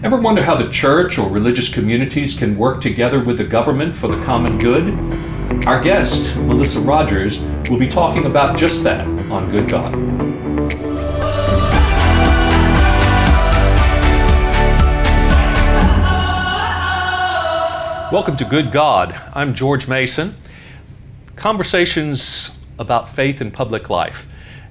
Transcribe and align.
Ever 0.00 0.16
wonder 0.16 0.44
how 0.44 0.54
the 0.54 0.70
church 0.70 1.18
or 1.18 1.28
religious 1.28 1.68
communities 1.68 2.38
can 2.38 2.56
work 2.56 2.80
together 2.80 3.20
with 3.20 3.36
the 3.36 3.42
government 3.42 3.96
for 3.96 4.06
the 4.06 4.22
common 4.22 4.56
good? 4.56 4.94
Our 5.66 5.82
guest, 5.82 6.36
Melissa 6.36 6.78
Rogers, 6.78 7.42
will 7.68 7.80
be 7.80 7.88
talking 7.88 8.24
about 8.24 8.56
just 8.56 8.84
that 8.84 9.04
on 9.28 9.50
Good 9.50 9.68
God. 9.68 9.92
Welcome 18.12 18.36
to 18.36 18.44
Good 18.44 18.70
God. 18.70 19.20
I'm 19.34 19.52
George 19.52 19.88
Mason. 19.88 20.36
Conversations 21.34 22.56
about 22.78 23.08
faith 23.08 23.40
and 23.40 23.52
public 23.52 23.90
life. 23.90 24.28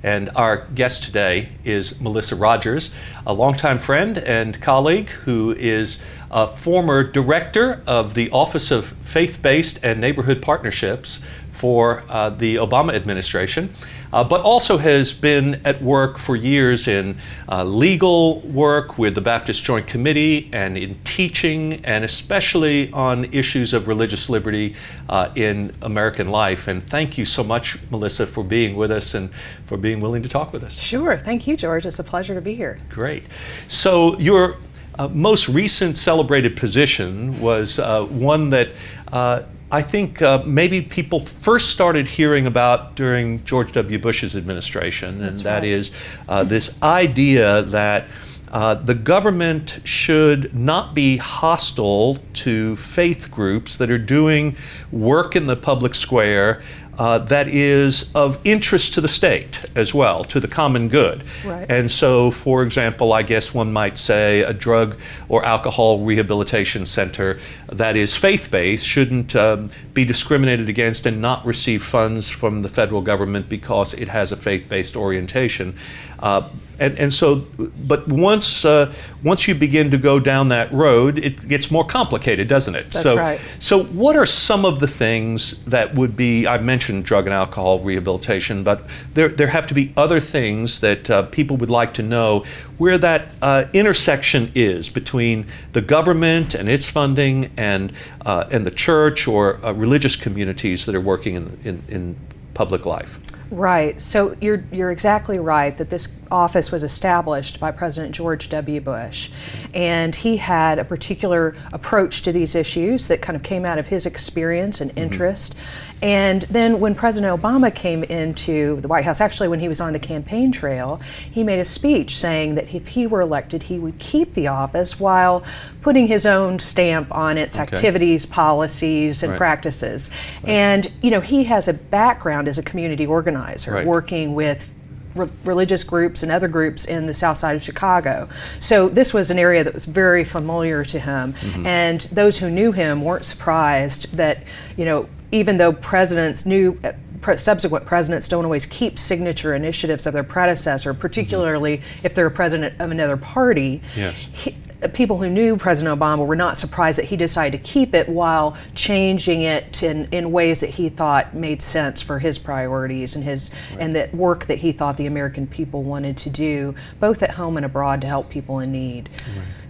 And 0.08 0.30
our 0.38 0.66
guest 0.74 1.04
today 1.04 1.50
is 1.66 2.00
Melissa 2.00 2.38
Rogers, 2.38 2.92
a 3.26 3.34
longtime 3.34 3.78
friend 3.78 4.18
and 4.18 4.62
colleague 4.62 5.10
who 5.10 5.54
is 5.60 6.02
a 6.32 6.48
former 6.48 7.04
director 7.04 7.84
of 7.86 8.14
the 8.14 8.30
Office 8.30 8.72
of 8.72 8.86
Faith 9.02 9.42
Based 9.42 9.82
and 9.84 10.00
Neighborhood 10.00 10.42
Partnerships 10.42 11.20
for 11.58 12.04
uh, 12.08 12.30
the 12.30 12.56
Obama 12.58 12.94
administration, 12.94 13.74
uh, 14.14 14.24
but 14.24 14.42
also 14.42 14.78
has 14.78 15.12
been 15.12 15.60
at 15.66 15.82
work 15.82 16.20
for 16.20 16.36
years 16.36 16.88
in 16.88 17.18
uh, 17.50 17.64
legal 17.64 18.42
work 18.42 19.00
with 19.00 19.16
the 19.16 19.22
Baptist 19.22 19.64
Joint 19.64 19.88
Committee 19.88 20.52
and 20.54 20.78
in 20.78 20.96
teaching, 21.04 21.84
and 21.84 22.06
especially 22.06 22.92
on 22.92 23.26
issues 23.34 23.74
of 23.74 23.88
religious 23.88 24.30
liberty 24.30 24.76
uh, 25.10 25.32
in 25.34 25.74
American 25.82 26.30
life. 26.30 26.68
And 26.68 26.84
thank 26.84 27.18
you 27.18 27.26
so 27.26 27.44
much, 27.44 27.80
Melissa, 27.90 28.28
for 28.28 28.44
being 28.44 28.76
with 28.76 28.92
us 28.92 29.16
and 29.16 29.32
for 29.66 29.78
being 29.78 30.00
willing 30.00 30.22
to 30.22 30.30
talk 30.30 30.54
with 30.54 30.64
us. 30.64 30.80
Sure. 30.80 31.18
Thank 31.18 31.48
you, 31.48 31.58
George. 31.58 31.88
It's 31.88 31.98
a 31.98 32.04
pleasure 32.04 32.36
to 32.36 32.42
be 32.42 32.54
here. 32.54 32.78
Great. 32.90 33.26
So, 33.68 34.16
your 34.20 34.58
uh, 35.00 35.08
most 35.08 35.50
recent 35.50 35.98
celebrated 35.98 36.56
position 36.56 37.40
was 37.40 37.80
uh, 37.80 38.06
one 38.06 38.50
that 38.52 38.70
uh, 39.12 39.44
I 39.70 39.82
think 39.82 40.22
uh, 40.22 40.44
maybe 40.46 40.82
people 40.82 41.20
first 41.20 41.72
started 41.72 42.08
hearing 42.08 42.48
about 42.48 42.96
during 42.96 43.44
George 43.44 43.74
W. 43.74 44.00
Bush's 44.00 44.36
administration, 44.36 45.20
That's 45.20 45.36
and 45.36 45.46
that 45.46 45.60
right. 45.60 45.64
is 45.66 45.92
uh, 46.30 46.46
this 46.46 46.72
idea 46.82 47.64
that 47.64 48.06
uh, 48.50 48.76
the 48.76 48.96
government 48.96 49.82
should 49.84 50.56
not 50.56 50.96
be 50.96 51.18
hostile 51.18 52.18
to 52.34 52.78
faith 52.78 53.30
groups 53.30 53.76
that 53.76 53.92
are 53.92 53.98
doing 53.98 54.56
work 54.90 55.36
in 55.36 55.48
the 55.48 55.56
public 55.58 55.94
square 55.94 56.62
uh, 56.98 57.20
that 57.20 57.48
is 57.48 58.10
of 58.16 58.40
interest 58.44 58.94
to 58.94 59.02
the 59.02 59.08
state 59.08 59.66
as 59.76 59.94
well, 59.94 60.24
to 60.26 60.40
the 60.40 60.48
common 60.48 60.90
good. 60.90 61.24
Right. 61.46 61.66
And 61.70 61.90
so, 61.90 62.32
for 62.32 62.64
example, 62.64 63.14
I 63.14 63.24
guess 63.24 63.54
one 63.54 63.72
might 63.72 63.98
say 63.98 64.42
a 64.42 64.54
drug 64.54 65.00
or 65.30 65.46
alcohol 65.46 66.04
rehabilitation 66.04 66.86
center 66.86 67.40
that 67.72 67.96
is 67.96 68.16
faith 68.16 68.50
based 68.50 68.86
shouldn't 68.86 69.36
um, 69.36 69.70
be 69.94 70.06
discriminated 70.06 70.70
against 70.70 71.06
and 71.06 71.22
not 71.22 71.46
receive 71.46 71.84
funds 71.84 72.30
from 72.30 72.62
the 72.62 72.70
federal 72.70 73.02
government 73.02 73.48
because 73.50 73.94
it 73.94 74.08
has 74.08 74.32
a 74.32 74.38
faith 74.38 74.68
based 74.68 74.96
orientation. 74.96 75.76
Uh, 76.20 76.50
and, 76.80 76.98
and 76.98 77.14
so, 77.14 77.36
but 77.36 78.08
once 78.08 78.64
uh, 78.64 78.94
once 79.24 79.48
you 79.48 79.56
begin 79.56 79.90
to 79.92 79.98
go 79.98 80.20
down 80.20 80.50
that 80.50 80.72
road, 80.72 81.18
it 81.18 81.48
gets 81.48 81.72
more 81.72 81.84
complicated, 81.84 82.48
doesn't 82.48 82.76
it? 82.76 82.92
That's 82.92 83.02
so, 83.02 83.18
right. 83.18 83.42
so, 83.60 83.86
what 83.86 84.16
are 84.16 84.26
some 84.26 84.64
of 84.64 84.80
the 84.80 84.88
things 84.88 85.64
that 85.66 85.96
would 85.96 86.16
be? 86.16 86.46
I 86.46 86.60
mentioned 86.60 87.06
drug 87.06 87.26
and 87.26 87.34
alcohol 87.34 87.80
rehabilitation, 87.80 88.64
but 88.64 88.88
there 89.16 89.30
there 89.30 89.48
have 89.48 89.66
to 89.68 89.74
be 89.74 89.92
other 89.98 90.20
things 90.20 90.80
that 90.82 91.10
uh, 91.10 91.24
people 91.24 91.58
would 91.58 91.72
like 91.72 91.96
to 91.96 92.04
know 92.04 92.46
where 92.78 93.00
that 93.00 93.30
uh, 93.42 93.66
intersection 93.74 94.52
is 94.54 94.90
between 94.90 95.48
the 95.74 95.82
government 95.82 96.54
and 96.54 96.70
its 96.70 96.88
funding 96.88 97.52
and 97.58 97.92
uh, 98.26 98.46
and 98.52 98.66
the 98.66 98.72
church 98.72 99.28
or 99.28 99.64
uh, 99.66 99.72
religious 99.72 100.16
communities 100.16 100.86
that 100.86 100.94
are 100.94 101.02
working 101.02 101.36
in 101.36 101.60
in, 101.64 101.84
in 101.88 102.16
public 102.54 102.86
life. 102.86 103.20
Right. 103.50 104.02
So 104.02 104.36
you're 104.42 104.64
you're 104.72 104.92
exactly 104.92 105.40
right 105.40 105.76
that 105.78 105.90
this 105.90 106.08
office 106.32 106.72
was 106.72 106.84
established 106.84 107.60
by 107.60 107.72
President 107.72 108.14
George 108.14 108.50
W. 108.50 108.82
Bush, 108.82 109.30
and 109.74 110.16
he 110.16 110.38
had 110.38 110.80
a 110.80 110.86
particular 110.86 111.56
approach 111.74 112.22
to 112.24 112.32
these 112.32 112.56
issues 112.56 113.08
that 113.08 113.22
kind 113.22 113.36
of 113.36 113.44
came 113.44 113.66
out 113.66 113.78
of 113.78 113.88
his 113.88 114.06
experience 114.06 114.82
and 114.82 114.92
mm-hmm. 114.92 115.00
interest. 115.00 115.56
And 116.02 116.44
then 116.44 116.80
when 116.80 116.94
President 116.94 117.42
Obama 117.42 117.74
came 117.74 118.04
into 118.04 118.80
the 118.82 118.88
White 118.88 119.04
House, 119.04 119.20
actually 119.20 119.48
when 119.48 119.60
he 119.60 119.68
was 119.68 119.82
on 119.82 119.94
the 119.94 120.00
campaign 120.00 120.52
trail, 120.52 121.02
he 121.32 121.44
made 121.44 121.60
a 121.60 121.66
speech 121.66 122.18
saying 122.18 122.56
that 122.56 122.74
if 122.74 122.88
he 122.88 123.08
were 123.08 123.22
elected, 123.22 123.64
he 123.64 123.80
would 123.80 123.98
keep 123.98 124.34
the 124.34 124.48
office 124.48 125.00
while 125.00 125.44
putting 125.82 126.08
his 126.08 126.26
own 126.26 126.60
stamp 126.60 127.14
on 127.16 127.38
its 127.38 127.58
Okay. 127.58 127.64
activities, 127.64 128.26
policies, 128.26 129.24
and 129.24 129.32
Right. 129.32 129.38
practices. 129.38 130.10
And 130.46 130.88
you 131.02 131.10
know, 131.10 131.22
he 131.22 131.46
has 131.46 131.68
a 131.68 131.74
background 131.74 132.48
as 132.48 132.58
a 132.58 132.64
community 132.64 133.06
organizer, 133.06 133.72
Right. 133.72 133.86
working 133.88 134.36
with 134.36 134.72
re- 135.18 135.30
religious 135.44 135.84
groups 135.84 136.24
and 136.24 136.32
other 136.32 136.48
groups 136.48 136.86
in 136.86 137.06
the 137.06 137.14
south 137.14 137.38
side 137.38 137.56
of 137.56 137.62
Chicago. 137.62 138.30
So 138.60 138.88
this 138.90 139.14
was 139.14 139.32
an 139.32 139.40
area 139.40 139.64
that 139.64 139.74
was 139.74 139.86
very 139.86 140.24
familiar 140.24 140.84
to 140.86 141.00
him. 141.00 141.36
And 141.66 142.02
those 142.12 142.38
who 142.38 142.50
knew 142.50 142.72
him 142.72 143.04
weren't 143.04 143.26
surprised 143.26 144.16
that, 144.16 144.44
you 144.78 144.86
know, 144.86 145.08
even 145.32 145.58
though 145.58 145.74
presidents 145.74 146.46
knew 146.46 146.80
uh, 146.84 146.94
subsequent 147.36 147.86
presidents 147.86 148.28
don't 148.28 148.46
always 148.46 148.66
keep 148.66 148.98
signature 148.98 149.56
initiatives 149.56 150.06
of 150.08 150.14
their 150.14 150.24
predecessor, 150.24 150.94
particularly 150.94 151.82
if 152.04 152.14
they're 152.14 152.28
a 152.28 152.32
president 152.32 152.80
of 152.80 152.92
another 152.92 153.18
party. 153.18 153.82
Yes. 153.96 154.28
He, 154.32 154.56
people 154.94 155.18
who 155.18 155.30
knew 155.30 155.58
President 155.58 156.00
Obama 156.00 156.26
were 156.26 156.36
not 156.36 156.58
surprised 156.58 157.00
that 157.00 157.06
he 157.06 157.18
decided 157.18 157.64
to 157.64 157.70
keep 157.70 157.96
it 157.96 158.08
while 158.08 158.56
changing 158.76 159.42
it 159.42 159.82
in, 159.82 160.06
in 160.12 160.32
ways 160.32 160.60
that 160.60 160.70
he 160.70 160.90
thought 160.90 161.34
made 161.34 161.62
sense 161.62 162.02
for 162.02 162.20
his 162.20 162.38
priorities 162.38 163.16
and 163.16 163.24
his 163.24 163.50
and 163.80 163.96
that 163.96 164.14
work 164.14 164.46
that 164.46 164.60
he 164.60 164.72
thought 164.72 164.98
the 164.98 165.08
American 165.08 165.48
people 165.48 165.82
wanted 165.84 166.16
to 166.18 166.30
do, 166.30 166.76
both 167.00 167.24
at 167.24 167.32
home 167.32 167.58
and 167.58 167.66
abroad, 167.66 168.02
to 168.02 168.08
help 168.08 168.30
people 168.30 168.60
in 168.60 168.72
need. 168.72 169.10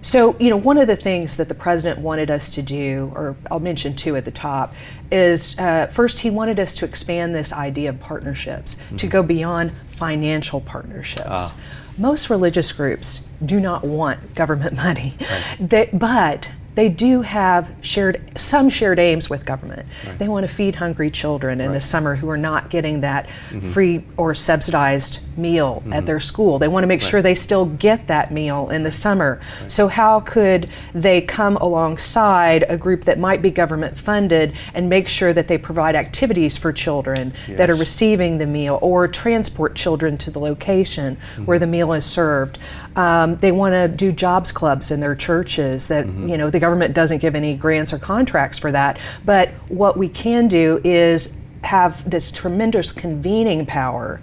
So, 0.01 0.37
you 0.39 0.49
know, 0.49 0.57
one 0.57 0.77
of 0.77 0.87
the 0.87 0.95
things 0.95 1.35
that 1.37 1.49
the 1.49 1.55
president 1.55 1.99
wanted 1.99 2.29
us 2.29 2.49
to 2.51 2.61
do, 2.61 3.11
or 3.15 3.35
I'll 3.49 3.59
mention 3.59 3.95
two 3.95 4.15
at 4.15 4.25
the 4.25 4.31
top, 4.31 4.75
is 5.11 5.57
uh, 5.57 5.87
first 5.87 6.19
he 6.19 6.29
wanted 6.29 6.59
us 6.59 6.75
to 6.75 6.85
expand 6.85 7.33
this 7.33 7.51
idea 7.51 7.89
of 7.89 7.99
partnerships 7.99 8.77
to 8.97 9.07
go 9.07 9.23
beyond 9.23 9.71
financial 9.87 10.61
partnerships. 10.61 11.53
Most 11.97 12.29
religious 12.29 12.71
groups 12.71 13.27
do 13.43 13.59
not 13.59 13.83
want 13.83 14.35
government 14.35 14.75
money, 14.85 15.13
they, 15.59 15.89
but 15.91 16.49
they 16.77 16.89
do 16.89 17.23
have 17.23 17.73
shared 17.81 18.21
some 18.39 18.69
shared 18.69 18.99
aims 18.99 19.31
with 19.31 19.47
government. 19.47 19.87
They 20.19 20.27
want 20.27 20.47
to 20.47 20.47
feed 20.47 20.75
hungry 20.75 21.09
children 21.09 21.59
in 21.59 21.71
the 21.71 21.81
summer 21.81 22.15
who 22.15 22.29
are 22.29 22.37
not 22.37 22.69
getting 22.69 23.01
that 23.01 23.27
mm-hmm. 23.27 23.71
free 23.71 24.03
or 24.15 24.35
subsidized 24.35 25.21
meal 25.35 25.81
at 25.87 25.89
mm-hmm. 25.89 26.05
their 26.05 26.19
school. 26.19 26.59
They 26.59 26.67
want 26.67 26.83
to 26.83 26.87
make 26.87 27.01
sure 27.01 27.23
they 27.23 27.33
still 27.33 27.65
get 27.65 28.05
that 28.07 28.31
meal 28.31 28.69
in 28.69 28.83
the 28.83 28.91
summer. 28.91 29.41
So 29.67 29.87
how 29.87 30.19
could 30.19 30.69
they 30.93 31.21
come 31.21 31.57
alongside 31.57 32.63
a 32.69 32.77
group 32.77 33.05
that 33.05 33.17
might 33.17 33.41
be 33.41 33.49
government 33.49 33.97
funded 33.97 34.53
and 34.75 34.87
make 34.87 35.07
sure 35.07 35.33
that 35.33 35.47
they 35.47 35.57
provide 35.57 35.95
activities 35.95 36.59
for 36.59 36.71
children 36.71 37.33
that 37.49 37.71
are 37.71 37.75
receiving 37.75 38.37
the 38.37 38.45
meal 38.45 38.77
or 38.83 39.07
transport 39.07 39.73
children 39.73 40.15
to 40.19 40.29
the 40.29 40.39
location 40.39 41.17
where 41.45 41.57
mm-hmm. 41.57 41.61
the 41.61 41.67
meal 41.67 41.93
is 41.93 42.05
served. 42.05 42.59
Um, 42.95 43.35
they 43.37 43.51
want 43.51 43.73
to 43.73 43.87
do 43.87 44.11
jobs 44.11 44.51
clubs 44.51 44.91
in 44.91 44.99
their 44.99 45.15
churches 45.15 45.87
that, 45.87 46.05
you 46.05 46.37
know, 46.37 46.51
the 46.51 46.66
government 46.67 46.93
doesn't 46.93 47.19
give 47.19 47.33
any 47.33 47.55
grants 47.55 47.93
or 47.93 47.97
contracts 47.97 48.59
for 48.59 48.73
that. 48.73 48.99
But 49.23 49.51
what 49.69 49.95
we 49.95 50.09
can 50.09 50.49
do 50.49 50.81
is 50.83 51.33
have 51.63 52.07
this 52.09 52.31
tremendous 52.31 52.91
convening 52.91 53.65
power 53.65 54.19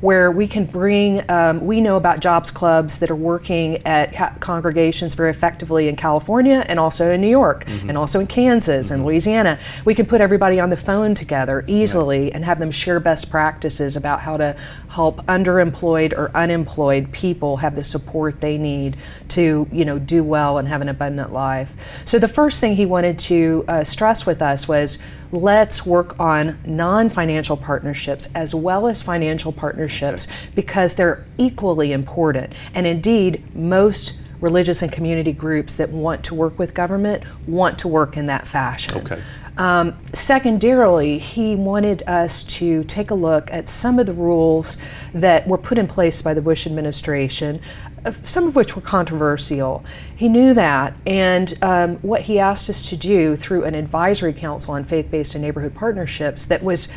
where 0.00 0.30
we 0.30 0.46
can 0.46 0.64
bring, 0.64 1.28
um, 1.30 1.64
we 1.64 1.80
know 1.80 1.96
about 1.96 2.20
jobs 2.20 2.50
clubs 2.50 2.98
that 2.98 3.10
are 3.10 3.16
working 3.16 3.84
at 3.86 4.12
ca- 4.12 4.34
congregations 4.40 5.14
very 5.14 5.30
effectively 5.30 5.88
in 5.88 5.96
California 5.96 6.64
and 6.68 6.78
also 6.78 7.10
in 7.10 7.20
New 7.20 7.28
York 7.28 7.64
and 7.88 7.96
also 7.96 8.20
in 8.20 8.26
Kansas 8.26 8.90
and 8.90 9.04
Louisiana. 9.04 9.58
We 9.84 9.94
can 9.94 10.06
put 10.06 10.20
everybody 10.20 10.60
on 10.60 10.70
the 10.70 10.76
phone 10.76 11.14
together 11.14 11.64
easily 11.66 12.32
and 12.32 12.44
have 12.44 12.58
them 12.58 12.70
share 12.70 13.00
best 13.00 13.30
practices 13.30 13.96
about 13.96 14.20
how 14.20 14.36
to 14.36 14.56
help 14.88 15.24
underemployed 15.26 16.12
or 16.12 16.30
unemployed 16.34 17.10
people 17.12 17.56
have 17.58 17.74
the 17.74 17.84
support 17.84 18.40
they 18.40 18.58
need 18.58 18.96
to, 19.28 19.68
you 19.72 19.84
know, 19.84 19.98
do 19.98 20.22
well 20.22 20.58
and 20.58 20.68
have 20.68 20.80
an 20.80 20.88
abundant 20.88 21.32
life. 21.32 22.02
So 22.04 22.18
the 22.18 22.28
first 22.28 22.60
thing 22.60 22.76
he 22.76 22.86
wanted 22.86 23.18
to 23.20 23.64
uh, 23.68 23.84
stress 23.84 24.24
with 24.24 24.40
us 24.40 24.68
was 24.68 24.98
let's 25.32 25.84
work 25.84 26.18
on 26.20 26.58
non-financial 26.76 27.56
partnerships 27.56 28.28
as 28.34 28.54
well 28.54 28.86
as 28.86 29.02
financial 29.02 29.52
partnerships 29.52 30.28
because 30.54 30.94
they're 30.94 31.24
equally 31.38 31.92
important. 31.92 32.52
And 32.74 32.86
indeed, 32.86 33.42
most 33.54 34.18
religious 34.40 34.82
and 34.82 34.92
community 34.92 35.32
groups 35.32 35.76
that 35.76 35.90
want 35.90 36.22
to 36.24 36.34
work 36.34 36.58
with 36.58 36.74
government 36.74 37.24
want 37.46 37.78
to 37.78 37.88
work 37.88 38.16
in 38.16 38.26
that 38.26 38.46
fashion. 38.46 38.98
Okay. 38.98 39.20
Um, 39.58 39.96
secondarily, 40.12 41.18
he 41.18 41.56
wanted 41.56 42.02
us 42.06 42.42
to 42.44 42.84
take 42.84 43.10
a 43.10 43.14
look 43.14 43.50
at 43.50 43.68
some 43.68 43.98
of 43.98 44.06
the 44.06 44.12
rules 44.12 44.76
that 45.14 45.48
were 45.48 45.56
put 45.56 45.78
in 45.78 45.86
place 45.86 46.20
by 46.20 46.34
the 46.34 46.42
Bush 46.42 46.66
administration 46.66 47.60
uh, 48.06 48.12
some 48.22 48.46
of 48.46 48.54
which 48.54 48.76
were 48.76 48.82
controversial. 48.82 49.84
He 50.14 50.28
knew 50.28 50.54
that, 50.54 50.96
and 51.06 51.52
um, 51.60 51.96
what 51.96 52.20
he 52.20 52.38
asked 52.38 52.70
us 52.70 52.88
to 52.90 52.96
do 52.96 53.34
through 53.34 53.64
an 53.64 53.74
advisory 53.74 54.32
council 54.32 54.74
on 54.74 54.84
faith 54.84 55.10
based 55.10 55.34
and 55.34 55.42
neighborhood 55.42 55.74
partnerships 55.74 56.44
that 56.44 56.62
was 56.62 56.88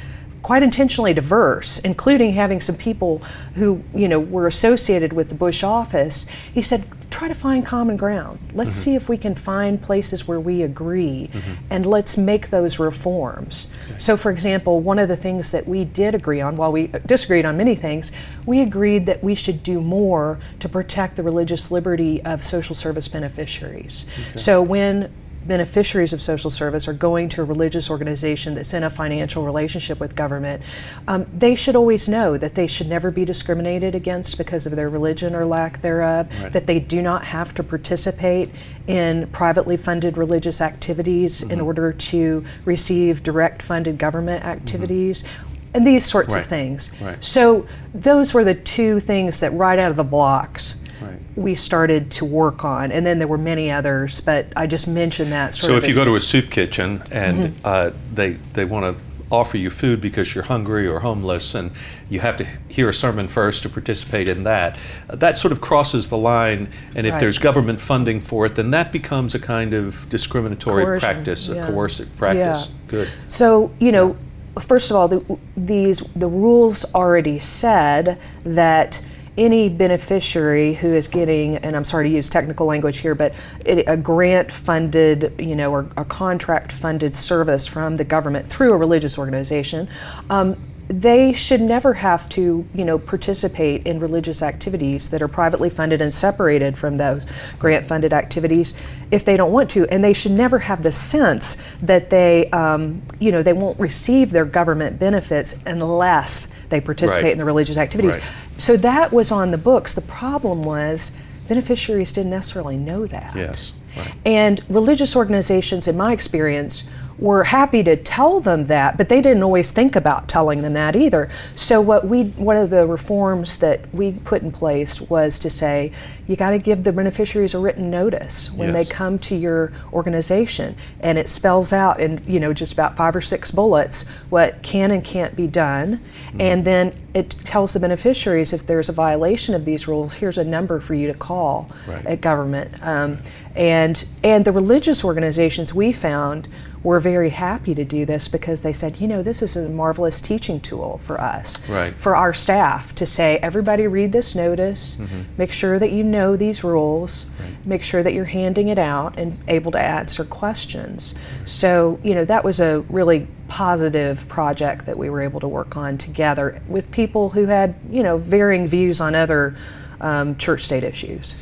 quite 0.43 0.61
intentionally 0.61 1.13
diverse, 1.13 1.79
including 1.79 2.33
having 2.33 2.61
some 2.61 2.75
people 2.75 3.23
who 3.55 3.83
you 3.95 4.07
know 4.07 4.19
were 4.19 4.45
associated 4.45 5.11
with 5.11 5.29
the 5.29 5.35
Bush 5.35 5.63
office. 5.63 6.27
He 6.53 6.61
said, 6.61 6.85
try 7.09 7.27
to 7.27 7.33
find 7.33 7.65
common 7.65 7.97
ground. 7.97 8.39
Let's 8.53 8.71
mm-hmm. 8.71 8.79
see 8.79 8.95
if 8.95 9.09
we 9.09 9.17
can 9.17 9.35
find 9.35 9.81
places 9.81 10.27
where 10.27 10.39
we 10.39 10.63
agree, 10.63 11.29
mm-hmm. 11.31 11.63
and 11.69 11.85
let's 11.85 12.17
make 12.17 12.49
those 12.49 12.79
reforms. 12.79 13.67
So, 13.97 14.15
for 14.17 14.31
example, 14.31 14.79
one 14.79 14.99
of 14.99 15.07
the 15.07 15.17
things 15.17 15.49
that 15.51 15.67
we 15.67 15.85
did 15.85 16.15
agree 16.15 16.41
on, 16.41 16.55
while 16.55 16.71
we 16.71 16.87
disagreed 17.05 17.45
on 17.45 17.57
many 17.57 17.75
things, 17.75 18.11
we 18.45 18.61
agreed 18.61 19.05
that 19.07 19.23
we 19.23 19.35
should 19.35 19.63
do 19.63 19.81
more 19.81 20.39
to 20.59 20.69
protect 20.69 21.15
the 21.15 21.23
religious 21.23 21.71
liberty 21.71 22.23
of 22.23 22.43
social 22.43 22.75
service 22.75 23.07
beneficiaries. 23.07 24.05
Okay. 24.29 24.37
So 24.37 24.61
when 24.61 25.11
beneficiaries 25.49 26.13
of 26.13 26.21
social 26.21 26.49
service 26.49 26.87
are 26.87 26.93
going 26.93 27.27
to 27.27 27.41
a 27.41 27.43
religious 27.43 27.89
organization 27.89 28.53
that's 28.53 28.73
in 28.73 28.83
a 28.83 28.89
financial 28.89 29.43
relationship 29.43 29.99
with 29.99 30.15
government, 30.15 30.63
um, 31.09 31.25
they 31.33 31.55
should 31.55 31.75
always 31.75 32.07
know 32.07 32.37
that 32.37 32.55
they 32.55 32.67
should 32.67 32.87
never 32.87 33.11
be 33.11 33.25
discriminated 33.25 33.95
against 33.95 34.37
because 34.37 34.65
of 34.65 34.77
their 34.77 34.87
religion 34.87 35.35
or 35.35 35.45
lack 35.45 35.81
thereof, 35.81 36.29
right. 36.41 36.53
that 36.53 36.67
they 36.67 36.79
do 36.79 37.01
not 37.01 37.25
have 37.25 37.53
to 37.55 37.63
participate 37.63 38.49
in 38.87 39.27
privately 39.31 39.75
funded 39.75 40.17
religious 40.17 40.61
activities 40.61 41.41
mm-hmm. 41.41 41.51
in 41.51 41.59
order 41.59 41.91
to 41.91 42.45
receive 42.63 43.21
direct 43.23 43.61
funded 43.61 43.97
government 43.97 44.41
mm-hmm. 44.41 44.51
activities. 44.51 45.23
Mm-hmm 45.23 45.45
and 45.73 45.85
these 45.85 46.03
sorts 46.03 46.33
right. 46.33 46.39
of 46.39 46.45
things. 46.47 46.89
Right. 46.99 47.23
So 47.23 47.67
those 47.93 48.33
were 48.33 48.43
the 48.43 48.55
two 48.55 48.99
things 48.99 49.39
that 49.41 49.53
right 49.53 49.77
out 49.77 49.91
of 49.91 49.97
the 49.97 50.03
blocks 50.03 50.75
right. 51.01 51.19
we 51.35 51.55
started 51.55 52.11
to 52.11 52.25
work 52.25 52.63
on. 52.63 52.91
And 52.91 53.05
then 53.05 53.19
there 53.19 53.27
were 53.27 53.37
many 53.37 53.71
others, 53.71 54.21
but 54.21 54.47
I 54.55 54.67
just 54.67 54.87
mentioned 54.87 55.31
that. 55.31 55.53
so 55.53 55.75
if 55.75 55.87
you 55.87 55.95
go 55.95 56.05
to 56.05 56.15
a 56.15 56.19
soup 56.19 56.49
kitchen 56.49 57.03
and 57.11 57.53
mm-hmm. 57.53 57.59
uh, 57.63 57.91
they 58.13 58.33
they 58.53 58.65
want 58.65 58.85
to 58.85 59.01
offer 59.31 59.57
you 59.57 59.69
food 59.69 60.01
because 60.01 60.33
you're 60.33 60.43
hungry 60.43 60.87
or 60.87 60.99
homeless 60.99 61.53
and 61.53 61.71
you 62.09 62.19
have 62.19 62.35
to 62.37 62.43
hear 62.67 62.89
a 62.89 62.93
sermon 62.93 63.27
first 63.27 63.63
to 63.63 63.69
participate 63.69 64.27
in 64.27 64.43
that. 64.43 64.77
That 65.07 65.35
sort 65.35 65.51
of 65.51 65.61
crosses 65.61 66.09
the 66.09 66.17
line, 66.17 66.71
and 66.95 67.05
if 67.05 67.13
right. 67.13 67.19
there's 67.19 67.37
government 67.37 67.79
funding 67.79 68.21
for 68.21 68.45
it, 68.45 68.55
then 68.55 68.71
that 68.71 68.91
becomes 68.91 69.35
a 69.35 69.39
kind 69.39 69.73
of 69.73 70.07
discriminatory 70.09 70.83
Coercion, 70.83 71.13
practice, 71.13 71.47
yeah. 71.47 71.67
a 71.67 71.67
coercive 71.67 72.15
practice. 72.17 72.67
Yeah. 72.67 72.73
Good. 72.87 73.09
So, 73.27 73.71
you 73.79 73.91
know, 73.91 74.17
first 74.59 74.89
of 74.89 74.97
all, 74.97 75.07
the, 75.07 75.37
these 75.55 76.01
the 76.15 76.27
rules 76.27 76.85
already 76.95 77.39
said 77.39 78.19
that 78.43 79.01
any 79.39 79.69
beneficiary 79.69 80.73
who 80.73 80.91
is 80.91 81.07
getting, 81.07 81.55
and 81.57 81.75
I'm 81.75 81.85
sorry 81.85 82.09
to 82.09 82.13
use 82.13 82.29
technical 82.29 82.65
language 82.65 82.97
here, 82.97 83.15
but 83.15 83.33
a 83.65 83.95
grant 83.95 84.51
funded, 84.51 85.33
you 85.39 85.55
know, 85.55 85.71
or 85.71 85.89
a 85.95 86.03
contract 86.03 86.73
funded 86.73 87.15
service 87.15 87.65
from 87.65 87.95
the 87.95 88.03
government 88.03 88.49
through 88.49 88.73
a 88.73 88.77
religious 88.77 89.17
organization, 89.17 89.87
um, 90.29 90.57
they 90.89 91.31
should 91.31 91.61
never 91.61 91.93
have 91.93 92.27
to, 92.29 92.67
you 92.73 92.83
know, 92.83 92.97
participate 92.97 93.85
in 93.85 93.99
religious 93.99 94.41
activities 94.41 95.07
that 95.09 95.21
are 95.21 95.27
privately 95.27 95.69
funded 95.69 96.01
and 96.01 96.11
separated 96.11 96.75
from 96.75 96.97
those 96.97 97.27
grant-funded 97.59 98.11
activities 98.11 98.73
if 99.11 99.23
they 99.23 99.37
don't 99.37 99.51
want 99.51 99.69
to. 99.69 99.87
And 99.89 100.03
they 100.03 100.13
should 100.13 100.31
never 100.31 100.57
have 100.57 100.81
the 100.81 100.91
sense 100.91 101.57
that 101.83 102.09
they, 102.09 102.47
um, 102.47 103.03
you 103.19 103.31
know, 103.31 103.43
they 103.43 103.53
won't 103.53 103.79
receive 103.79 104.31
their 104.31 104.45
government 104.45 104.97
benefits 104.97 105.53
unless 105.67 106.47
they 106.69 106.81
participate 106.81 107.23
right. 107.23 107.31
in 107.33 107.37
the 107.37 107.45
religious 107.45 107.77
activities. 107.77 108.15
Right. 108.15 108.25
So 108.57 108.75
that 108.77 109.11
was 109.11 109.31
on 109.31 109.51
the 109.51 109.59
books. 109.59 109.93
The 109.93 110.01
problem 110.01 110.63
was 110.63 111.11
beneficiaries 111.47 112.11
didn't 112.11 112.31
necessarily 112.31 112.77
know 112.77 113.05
that. 113.05 113.35
Yes. 113.35 113.73
Right. 113.95 114.13
And 114.25 114.63
religious 114.69 115.15
organizations, 115.15 115.87
in 115.87 115.95
my 115.97 116.13
experience, 116.13 116.83
were 117.19 117.43
happy 117.43 117.83
to 117.83 117.95
tell 117.95 118.39
them 118.39 118.63
that, 118.65 118.97
but 118.97 119.09
they 119.09 119.21
didn't 119.21 119.43
always 119.43 119.71
think 119.71 119.95
about 119.95 120.27
telling 120.27 120.61
them 120.61 120.73
that 120.73 120.95
either. 120.95 121.29
So 121.55 121.81
what 121.81 122.07
we 122.07 122.23
one 122.23 122.57
of 122.57 122.69
the 122.69 122.87
reforms 122.87 123.57
that 123.57 123.93
we 123.93 124.13
put 124.13 124.41
in 124.41 124.51
place 124.51 125.01
was 125.01 125.37
to 125.39 125.49
say 125.49 125.91
you 126.27 126.35
got 126.35 126.51
to 126.51 126.57
give 126.57 126.83
the 126.83 126.93
beneficiaries 126.93 127.53
a 127.53 127.59
written 127.59 127.89
notice 127.89 128.51
when 128.51 128.73
yes. 128.73 128.87
they 128.87 128.93
come 128.93 129.19
to 129.19 129.35
your 129.35 129.73
organization, 129.91 130.75
and 131.01 131.17
it 131.17 131.27
spells 131.27 131.73
out 131.73 131.99
in 131.99 132.21
you 132.25 132.39
know 132.39 132.53
just 132.53 132.73
about 132.73 132.95
five 132.95 133.15
or 133.15 133.21
six 133.21 133.51
bullets 133.51 134.05
what 134.29 134.61
can 134.61 134.91
and 134.91 135.03
can't 135.03 135.35
be 135.35 135.47
done, 135.47 135.97
mm-hmm. 135.97 136.41
and 136.41 136.63
then 136.63 136.93
it 137.13 137.31
tells 137.31 137.73
the 137.73 137.79
beneficiaries 137.79 138.53
if 138.53 138.65
there's 138.65 138.87
a 138.87 138.93
violation 138.93 139.55
of 139.55 139.65
these 139.65 139.87
rules, 139.87 140.13
here's 140.13 140.37
a 140.37 140.43
number 140.43 140.79
for 140.79 140.93
you 140.93 141.11
to 141.11 141.17
call 141.17 141.69
right. 141.87 142.05
at 142.05 142.21
government. 142.21 142.73
Um, 142.81 143.15
right. 143.15 143.31
And 143.55 144.05
and 144.23 144.45
the 144.45 144.51
religious 144.51 145.03
organizations 145.03 145.73
we 145.73 145.91
found 145.91 146.47
were 146.83 146.99
very 146.99 147.29
happy 147.29 147.75
to 147.75 147.83
do 147.83 148.05
this 148.05 148.27
because 148.27 148.61
they 148.61 148.71
said, 148.71 148.99
you 149.01 149.07
know, 149.07 149.21
this 149.21 149.41
is 149.41 149.55
a 149.55 149.67
marvelous 149.67 150.21
teaching 150.21 150.59
tool 150.61 150.97
for 150.99 151.19
us, 151.19 151.67
right. 151.67 151.93
for 151.95 152.15
our 152.15 152.33
staff 152.33 152.95
to 152.95 153.05
say, 153.05 153.37
everybody 153.37 153.87
read 153.87 154.11
this 154.11 154.33
notice, 154.33 154.95
mm-hmm. 154.95 155.21
make 155.37 155.51
sure 155.51 155.77
that 155.77 155.91
you 155.91 156.03
know 156.03 156.35
these 156.37 156.63
rules, 156.63 157.25
right. 157.39 157.65
make 157.65 157.83
sure 157.83 158.01
that 158.01 158.13
you're 158.13 158.25
handing 158.25 158.69
it 158.69 158.79
out 158.79 159.19
and 159.19 159.37
able 159.49 159.71
to 159.71 159.79
answer 159.79 160.23
questions. 160.23 161.15
Right. 161.15 161.49
So, 161.49 161.99
you 162.01 162.15
know, 162.15 162.23
that 162.25 162.43
was 162.43 162.61
a 162.61 162.79
really 162.89 163.27
positive 163.49 164.25
project 164.29 164.85
that 164.85 164.97
we 164.97 165.09
were 165.09 165.21
able 165.21 165.41
to 165.41 165.47
work 165.47 165.75
on 165.75 165.97
together 165.97 166.61
with 166.67 166.89
people 166.91 167.29
who 167.29 167.45
had, 167.45 167.75
you 167.89 168.03
know, 168.03 168.17
varying 168.17 168.67
views 168.67 169.01
on 169.01 169.15
other 169.15 169.55
um, 169.99 170.37
church 170.37 170.63
state 170.63 170.83
issues. 170.83 171.35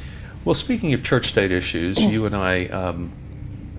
Well, 0.45 0.56
speaking 0.56 0.94
of 0.94 1.04
church 1.04 1.28
state 1.28 1.51
issues, 1.51 2.01
you 2.01 2.25
and 2.25 2.36
I 2.36 2.66
um, 2.68 3.12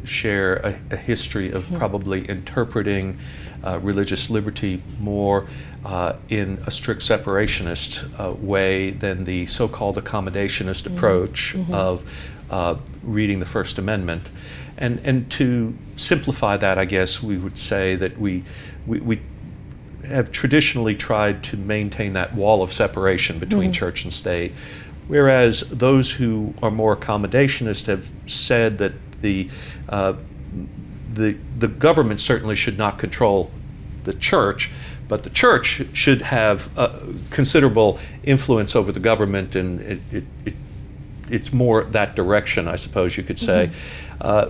share 0.09 0.57
a, 0.57 0.81
a 0.91 0.97
history 0.97 1.51
of 1.51 1.65
mm-hmm. 1.65 1.79
probably 1.79 2.29
interpreting 2.29 3.19
uh, 3.65 3.79
religious 3.81 4.31
liberty 4.31 4.83
more 5.01 5.47
uh, 5.85 6.15
in 6.29 6.63
a 6.67 6.71
strict 6.71 7.03
separationist 7.03 8.09
uh, 8.19 8.35
way 8.37 8.91
than 8.91 9.25
the 9.25 9.47
so 9.47 9.69
called 9.69 9.97
accommodationist 9.97 10.83
mm-hmm. 10.83 10.97
approach 10.97 11.55
mm-hmm. 11.57 11.75
of 11.75 12.11
uh, 12.51 12.77
reading 13.03 13.41
the 13.41 13.47
First 13.47 13.79
Amendment. 13.79 14.31
And, 14.77 15.01
and 15.05 15.31
to 15.33 15.77
simplify 15.97 16.57
that, 16.57 16.79
I 16.79 16.85
guess 16.85 17.23
we 17.23 17.37
would 17.37 17.59
say 17.59 17.97
that 17.97 18.19
we, 18.19 18.45
we, 18.87 19.01
we 19.01 19.21
have 20.05 20.31
traditionally 20.31 20.95
tried 20.95 21.43
to 21.45 21.57
maintain 21.57 22.13
that 22.13 22.35
wall 22.35 22.63
of 22.63 22.73
separation 22.73 23.39
between 23.39 23.65
mm-hmm. 23.65 23.73
church 23.73 24.05
and 24.05 24.13
state. 24.13 24.53
Whereas 25.09 25.61
those 25.71 26.13
who 26.13 26.55
are 26.63 26.71
more 26.71 26.97
accommodationist 26.97 27.87
have 27.87 28.09
said 28.27 28.79
that 28.79 28.93
the 29.21 29.51
uh, 29.89 30.15
the 31.15 31.37
the 31.59 31.69
government 31.69 32.21
certainly 32.21 32.57
should 32.57 32.79
not 32.79 32.99
control 32.99 33.51
the 34.05 34.15
church, 34.15 34.71
but 35.09 35.23
the 35.23 35.31
church 35.31 35.83
should 35.93 36.23
have 36.23 36.71
considerable 37.31 37.99
influence 38.25 38.77
over 38.77 38.93
the 38.93 39.01
government, 39.01 39.57
and 39.57 39.81
it, 39.81 40.01
it, 40.13 40.25
it, 40.45 40.55
it's 41.31 41.53
more 41.53 41.85
that 41.85 42.17
direction, 42.17 42.69
I 42.69 42.77
suppose 42.77 43.17
you 43.17 43.23
could 43.23 43.39
say. 43.39 43.71
Mm-hmm. 43.71 44.19
Uh, 44.21 44.47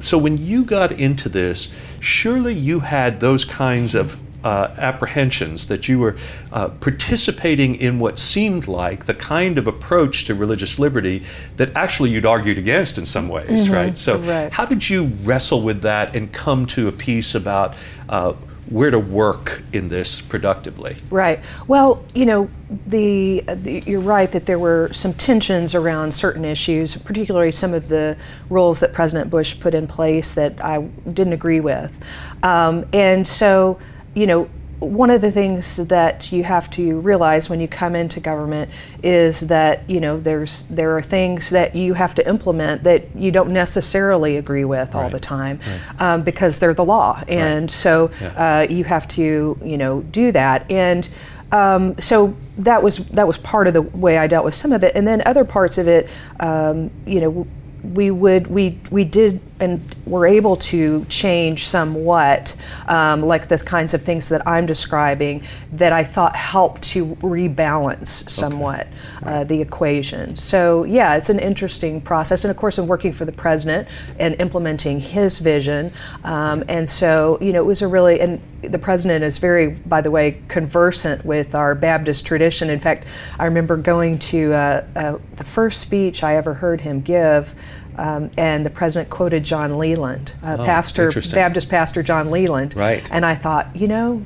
so 0.00 0.18
when 0.18 0.36
you 0.36 0.64
got 0.64 0.92
into 0.92 1.28
this, 1.28 1.68
surely 2.00 2.54
you 2.54 2.80
had 2.80 3.20
those 3.20 3.44
kinds 3.44 3.94
of 3.94 4.18
uh, 4.44 4.74
apprehensions 4.78 5.66
that 5.68 5.88
you 5.88 5.98
were 5.98 6.16
uh, 6.52 6.68
participating 6.68 7.74
in 7.76 7.98
what 7.98 8.18
seemed 8.18 8.66
like 8.68 9.06
the 9.06 9.14
kind 9.14 9.58
of 9.58 9.66
approach 9.66 10.24
to 10.24 10.34
religious 10.34 10.78
liberty 10.78 11.22
that 11.56 11.74
actually 11.76 12.10
you'd 12.10 12.26
argued 12.26 12.58
against 12.58 12.98
in 12.98 13.06
some 13.06 13.28
ways, 13.28 13.64
mm-hmm. 13.64 13.74
right? 13.74 13.98
So, 13.98 14.18
right. 14.18 14.52
how 14.52 14.66
did 14.66 14.88
you 14.88 15.06
wrestle 15.22 15.62
with 15.62 15.82
that 15.82 16.14
and 16.16 16.32
come 16.32 16.66
to 16.66 16.88
a 16.88 16.92
peace 16.92 17.34
about? 17.34 17.74
Uh, 18.08 18.34
where 18.72 18.90
to 18.90 18.98
work 18.98 19.62
in 19.72 19.88
this 19.88 20.22
productively. 20.22 20.96
Right. 21.10 21.40
Well, 21.68 22.02
you 22.14 22.24
know, 22.24 22.48
the, 22.86 23.42
the, 23.46 23.80
you're 23.80 24.00
right 24.00 24.30
that 24.32 24.46
there 24.46 24.58
were 24.58 24.90
some 24.92 25.12
tensions 25.12 25.74
around 25.74 26.12
certain 26.12 26.44
issues, 26.44 26.96
particularly 26.96 27.50
some 27.50 27.74
of 27.74 27.88
the 27.88 28.16
rules 28.48 28.80
that 28.80 28.94
President 28.94 29.28
Bush 29.28 29.58
put 29.60 29.74
in 29.74 29.86
place 29.86 30.32
that 30.34 30.58
I 30.64 30.80
didn't 31.12 31.34
agree 31.34 31.60
with, 31.60 31.98
um, 32.42 32.86
and 32.94 33.26
so 33.26 33.78
you 34.14 34.26
know, 34.26 34.48
one 34.82 35.10
of 35.10 35.20
the 35.20 35.30
things 35.30 35.76
that 35.76 36.32
you 36.32 36.42
have 36.42 36.68
to 36.70 36.98
realize 37.00 37.48
when 37.48 37.60
you 37.60 37.68
come 37.68 37.94
into 37.94 38.18
government 38.18 38.70
is 39.02 39.40
that 39.40 39.88
you 39.88 40.00
know 40.00 40.18
there's 40.18 40.64
there 40.70 40.96
are 40.96 41.02
things 41.02 41.50
that 41.50 41.74
you 41.74 41.94
have 41.94 42.14
to 42.14 42.28
implement 42.28 42.82
that 42.82 43.14
you 43.14 43.30
don't 43.30 43.50
necessarily 43.50 44.36
agree 44.36 44.64
with 44.64 44.94
right. 44.94 45.02
all 45.02 45.08
the 45.10 45.20
time 45.20 45.60
right. 45.66 46.00
um, 46.00 46.22
because 46.22 46.58
they're 46.58 46.74
the 46.74 46.84
law, 46.84 47.22
and 47.28 47.64
right. 47.64 47.70
so 47.70 48.10
yeah. 48.20 48.58
uh, 48.60 48.66
you 48.68 48.84
have 48.84 49.06
to 49.08 49.58
you 49.64 49.78
know 49.78 50.02
do 50.02 50.32
that 50.32 50.70
and. 50.70 51.08
Um, 51.52 52.00
so 52.00 52.34
that 52.56 52.82
was 52.82 52.96
that 53.08 53.26
was 53.26 53.36
part 53.36 53.66
of 53.66 53.74
the 53.74 53.82
way 53.82 54.16
I 54.16 54.26
dealt 54.26 54.46
with 54.46 54.54
some 54.54 54.72
of 54.72 54.82
it, 54.84 54.96
and 54.96 55.06
then 55.06 55.22
other 55.26 55.44
parts 55.44 55.76
of 55.76 55.86
it, 55.86 56.08
um, 56.40 56.90
you 57.04 57.20
know, 57.20 57.46
we 57.92 58.10
would 58.10 58.46
we 58.46 58.78
we 58.90 59.04
did 59.04 59.38
and 59.62 59.80
were 60.06 60.26
able 60.26 60.56
to 60.56 61.04
change 61.04 61.68
somewhat, 61.68 62.56
um, 62.88 63.22
like 63.22 63.46
the 63.46 63.58
kinds 63.58 63.94
of 63.94 64.02
things 64.02 64.28
that 64.28 64.46
I'm 64.46 64.66
describing, 64.66 65.44
that 65.72 65.92
I 65.92 66.02
thought 66.02 66.34
helped 66.34 66.82
to 66.82 67.14
rebalance 67.16 68.28
somewhat 68.28 68.88
okay. 69.18 69.30
uh, 69.30 69.44
the 69.44 69.60
equation. 69.60 70.34
So, 70.34 70.82
yeah, 70.82 71.14
it's 71.14 71.30
an 71.30 71.38
interesting 71.38 72.00
process. 72.00 72.44
And 72.44 72.50
of 72.50 72.56
course, 72.56 72.76
I'm 72.76 72.88
working 72.88 73.12
for 73.12 73.24
the 73.24 73.32
president 73.32 73.86
and 74.18 74.34
implementing 74.40 74.98
his 74.98 75.38
vision. 75.38 75.92
Um, 76.24 76.64
and 76.68 76.88
so, 76.88 77.38
you 77.40 77.52
know, 77.52 77.62
it 77.62 77.66
was 77.66 77.82
a 77.82 77.86
really, 77.86 78.20
and 78.20 78.40
the 78.62 78.78
president 78.78 79.22
is 79.22 79.38
very, 79.38 79.74
by 79.86 80.00
the 80.00 80.10
way, 80.10 80.42
conversant 80.48 81.24
with 81.24 81.54
our 81.54 81.76
Baptist 81.76 82.26
tradition. 82.26 82.68
In 82.68 82.80
fact, 82.80 83.06
I 83.38 83.44
remember 83.44 83.76
going 83.76 84.18
to 84.18 84.52
uh, 84.52 84.86
uh, 84.96 85.18
the 85.36 85.44
first 85.44 85.80
speech 85.80 86.24
I 86.24 86.36
ever 86.36 86.54
heard 86.54 86.80
him 86.80 87.00
give 87.00 87.54
um, 87.96 88.30
and 88.36 88.64
the 88.64 88.70
president 88.70 89.10
quoted 89.10 89.44
John 89.44 89.78
Leland, 89.78 90.34
uh, 90.42 90.56
oh, 90.58 90.64
pastor, 90.64 91.10
Baptist 91.32 91.68
pastor 91.68 92.02
John 92.02 92.30
Leland. 92.30 92.74
Right. 92.76 93.06
And 93.10 93.24
I 93.24 93.34
thought, 93.34 93.74
you 93.74 93.88
know, 93.88 94.24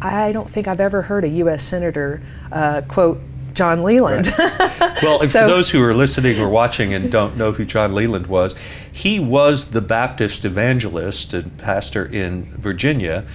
I 0.00 0.32
don't 0.32 0.48
think 0.48 0.68
I've 0.68 0.80
ever 0.80 1.02
heard 1.02 1.24
a 1.24 1.28
U.S. 1.28 1.62
senator 1.64 2.22
uh, 2.52 2.82
quote 2.88 3.20
John 3.52 3.82
Leland. 3.82 4.28
Right. 4.38 4.78
well, 5.02 5.20
so, 5.28 5.42
for 5.42 5.48
those 5.48 5.70
who 5.70 5.82
are 5.82 5.94
listening 5.94 6.38
or 6.40 6.48
watching 6.48 6.94
and 6.94 7.10
don't 7.10 7.36
know 7.36 7.52
who 7.52 7.64
John 7.64 7.94
Leland 7.94 8.28
was, 8.28 8.54
he 8.92 9.18
was 9.18 9.72
the 9.72 9.80
Baptist 9.80 10.44
evangelist 10.44 11.34
and 11.34 11.56
pastor 11.58 12.06
in 12.06 12.44
Virginia 12.56 13.26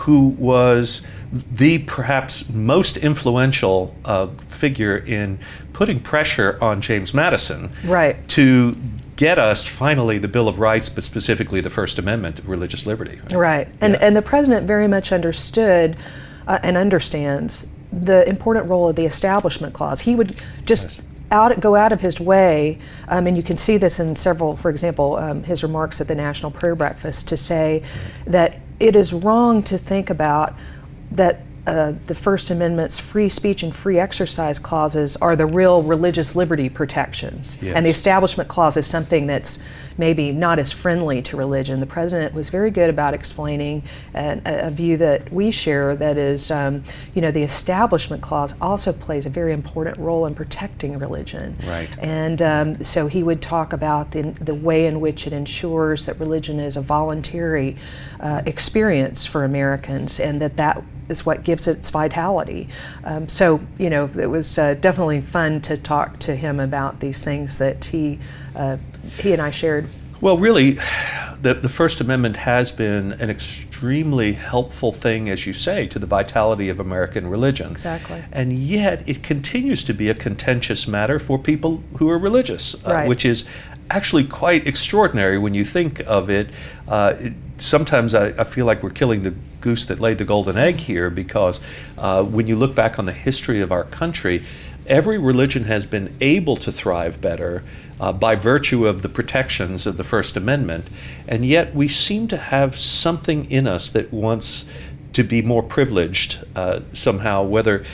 who 0.00 0.28
was 0.38 1.02
the 1.30 1.76
perhaps 1.80 2.48
most 2.48 2.96
influential 2.96 3.94
uh, 4.06 4.26
figure 4.48 4.96
in 4.96 5.38
putting 5.74 6.00
pressure 6.00 6.56
on 6.62 6.80
James 6.80 7.12
Madison 7.12 7.70
right. 7.84 8.26
to 8.28 8.74
get 9.20 9.38
us 9.38 9.66
finally 9.66 10.16
the 10.16 10.28
Bill 10.28 10.48
of 10.48 10.58
Rights, 10.58 10.88
but 10.88 11.04
specifically 11.04 11.60
the 11.60 11.68
First 11.68 11.98
Amendment 11.98 12.38
of 12.38 12.48
religious 12.48 12.86
liberty. 12.86 13.20
Right, 13.24 13.34
right. 13.34 13.68
and 13.82 13.92
yeah. 13.92 13.98
and 14.00 14.16
the 14.16 14.22
president 14.22 14.66
very 14.66 14.88
much 14.88 15.12
understood 15.12 15.98
uh, 16.48 16.58
and 16.62 16.74
understands 16.74 17.68
the 17.92 18.26
important 18.26 18.70
role 18.70 18.88
of 18.88 18.96
the 18.96 19.04
Establishment 19.04 19.74
Clause. 19.74 20.00
He 20.00 20.16
would 20.16 20.40
just. 20.64 20.98
Yes. 20.98 21.06
Out, 21.32 21.60
go 21.60 21.76
out 21.76 21.92
of 21.92 22.00
his 22.00 22.18
way, 22.18 22.76
um, 23.06 23.28
and 23.28 23.36
you 23.36 23.42
can 23.44 23.56
see 23.56 23.76
this 23.76 24.00
in 24.00 24.16
several, 24.16 24.56
for 24.56 24.68
example, 24.68 25.14
um, 25.14 25.44
his 25.44 25.62
remarks 25.62 26.00
at 26.00 26.08
the 26.08 26.14
National 26.16 26.50
Prayer 26.50 26.74
Breakfast 26.74 27.28
to 27.28 27.36
say 27.36 27.84
that 28.26 28.58
it 28.80 28.96
is 28.96 29.12
wrong 29.12 29.62
to 29.62 29.78
think 29.78 30.10
about 30.10 30.54
that 31.12 31.42
uh, 31.66 31.92
the 32.06 32.14
First 32.14 32.50
Amendment's 32.50 32.98
free 32.98 33.28
speech 33.28 33.62
and 33.62 33.74
free 33.74 33.98
exercise 33.98 34.58
clauses 34.58 35.16
are 35.18 35.36
the 35.36 35.46
real 35.46 35.82
religious 35.82 36.34
liberty 36.34 36.68
protections. 36.68 37.58
Yes. 37.60 37.76
And 37.76 37.84
the 37.84 37.90
Establishment 37.90 38.48
Clause 38.48 38.76
is 38.76 38.86
something 38.86 39.26
that's 39.26 39.58
maybe 39.98 40.32
not 40.32 40.58
as 40.58 40.72
friendly 40.72 41.20
to 41.20 41.36
religion. 41.36 41.78
The 41.78 41.86
president 41.86 42.32
was 42.32 42.48
very 42.48 42.70
good 42.70 42.88
about 42.88 43.12
explaining 43.12 43.82
a, 44.14 44.40
a 44.44 44.70
view 44.70 44.96
that 44.96 45.30
we 45.30 45.50
share 45.50 45.94
that 45.96 46.16
is, 46.16 46.50
um, 46.50 46.82
you 47.14 47.20
know, 47.20 47.30
the 47.30 47.42
Establishment 47.42 48.22
Clause 48.22 48.54
also 48.62 48.92
plays 48.92 49.26
a 49.26 49.30
very 49.30 49.52
important 49.52 49.98
role 49.98 50.24
in 50.24 50.34
protecting 50.34 50.98
religion. 50.98 51.56
Right. 51.66 51.88
And 51.98 52.40
um, 52.40 52.82
so 52.82 53.06
he 53.06 53.22
would 53.22 53.42
talk 53.42 53.74
about 53.74 54.12
the, 54.12 54.22
the 54.40 54.54
way 54.54 54.86
in 54.86 55.00
which 55.00 55.26
it 55.26 55.34
ensures 55.34 56.06
that 56.06 56.18
religion 56.18 56.58
is 56.58 56.78
a 56.78 56.82
voluntary 56.82 57.76
uh, 58.20 58.42
experience 58.46 59.26
for 59.26 59.44
Americans 59.44 60.18
and 60.18 60.40
that 60.40 60.56
that 60.56 60.82
is 61.10 61.26
what 61.26 61.44
gives 61.44 61.66
it 61.66 61.78
its 61.78 61.90
vitality. 61.90 62.68
Um, 63.04 63.28
so, 63.28 63.60
you 63.78 63.90
know, 63.90 64.08
it 64.18 64.30
was 64.30 64.58
uh, 64.58 64.74
definitely 64.74 65.20
fun 65.20 65.60
to 65.62 65.76
talk 65.76 66.18
to 66.20 66.36
him 66.36 66.60
about 66.60 67.00
these 67.00 67.24
things 67.24 67.58
that 67.58 67.84
he, 67.84 68.18
uh, 68.54 68.76
he 69.18 69.32
and 69.32 69.42
I 69.42 69.50
shared. 69.50 69.88
Well, 70.20 70.36
really, 70.36 70.72
the, 71.40 71.54
the 71.54 71.70
First 71.70 72.00
Amendment 72.00 72.36
has 72.36 72.70
been 72.70 73.12
an 73.12 73.30
extremely 73.30 74.34
helpful 74.34 74.92
thing, 74.92 75.30
as 75.30 75.46
you 75.46 75.54
say, 75.54 75.86
to 75.86 75.98
the 75.98 76.06
vitality 76.06 76.68
of 76.68 76.78
American 76.78 77.26
religion. 77.26 77.70
Exactly. 77.70 78.22
And 78.30 78.52
yet, 78.52 79.08
it 79.08 79.22
continues 79.22 79.82
to 79.84 79.94
be 79.94 80.10
a 80.10 80.14
contentious 80.14 80.86
matter 80.86 81.18
for 81.18 81.38
people 81.38 81.82
who 81.96 82.10
are 82.10 82.18
religious, 82.18 82.74
uh, 82.84 83.06
which 83.06 83.24
is 83.24 83.44
actually 83.90 84.24
quite 84.24 84.66
extraordinary 84.66 85.38
when 85.38 85.54
you 85.54 85.64
think 85.64 86.00
of 86.00 86.28
it. 86.28 86.50
Uh, 86.86 87.14
it 87.18 87.32
sometimes 87.60 88.14
I, 88.14 88.28
I, 88.38 88.44
feel 88.44 88.66
like 88.66 88.82
we're 88.82 88.90
killing 88.90 89.22
the 89.22 89.34
goose 89.60 89.86
that 89.86 90.00
laid 90.00 90.18
the 90.18 90.24
golden 90.24 90.56
egg 90.56 90.76
here 90.76 91.10
because 91.10 91.60
uh, 91.98 92.22
when 92.24 92.46
you 92.46 92.56
look 92.56 92.74
back 92.74 92.98
on 92.98 93.06
the 93.06 93.12
history 93.12 93.60
of 93.60 93.70
our 93.72 93.84
country, 93.84 94.42
every 94.86 95.18
religion 95.18 95.64
has 95.64 95.86
been 95.86 96.14
able 96.20 96.56
to 96.56 96.72
thrive 96.72 97.20
better 97.20 97.62
uh, 98.00 98.12
by 98.12 98.34
virtue 98.34 98.86
of 98.86 99.02
the 99.02 99.08
protections 99.08 99.86
of 99.86 99.96
the 99.96 100.04
First 100.04 100.36
Amendment, 100.36 100.88
and 101.28 101.44
yet 101.44 101.74
we 101.74 101.86
seem 101.86 102.28
to 102.28 102.36
have 102.36 102.76
something 102.76 103.50
in 103.50 103.66
us 103.66 103.90
that 103.90 104.12
wants 104.12 104.64
to 105.12 105.22
be 105.22 105.42
more 105.42 105.62
privileged 105.62 106.44
uh, 106.56 106.80
somehow, 106.92 107.42
whether 107.42 107.84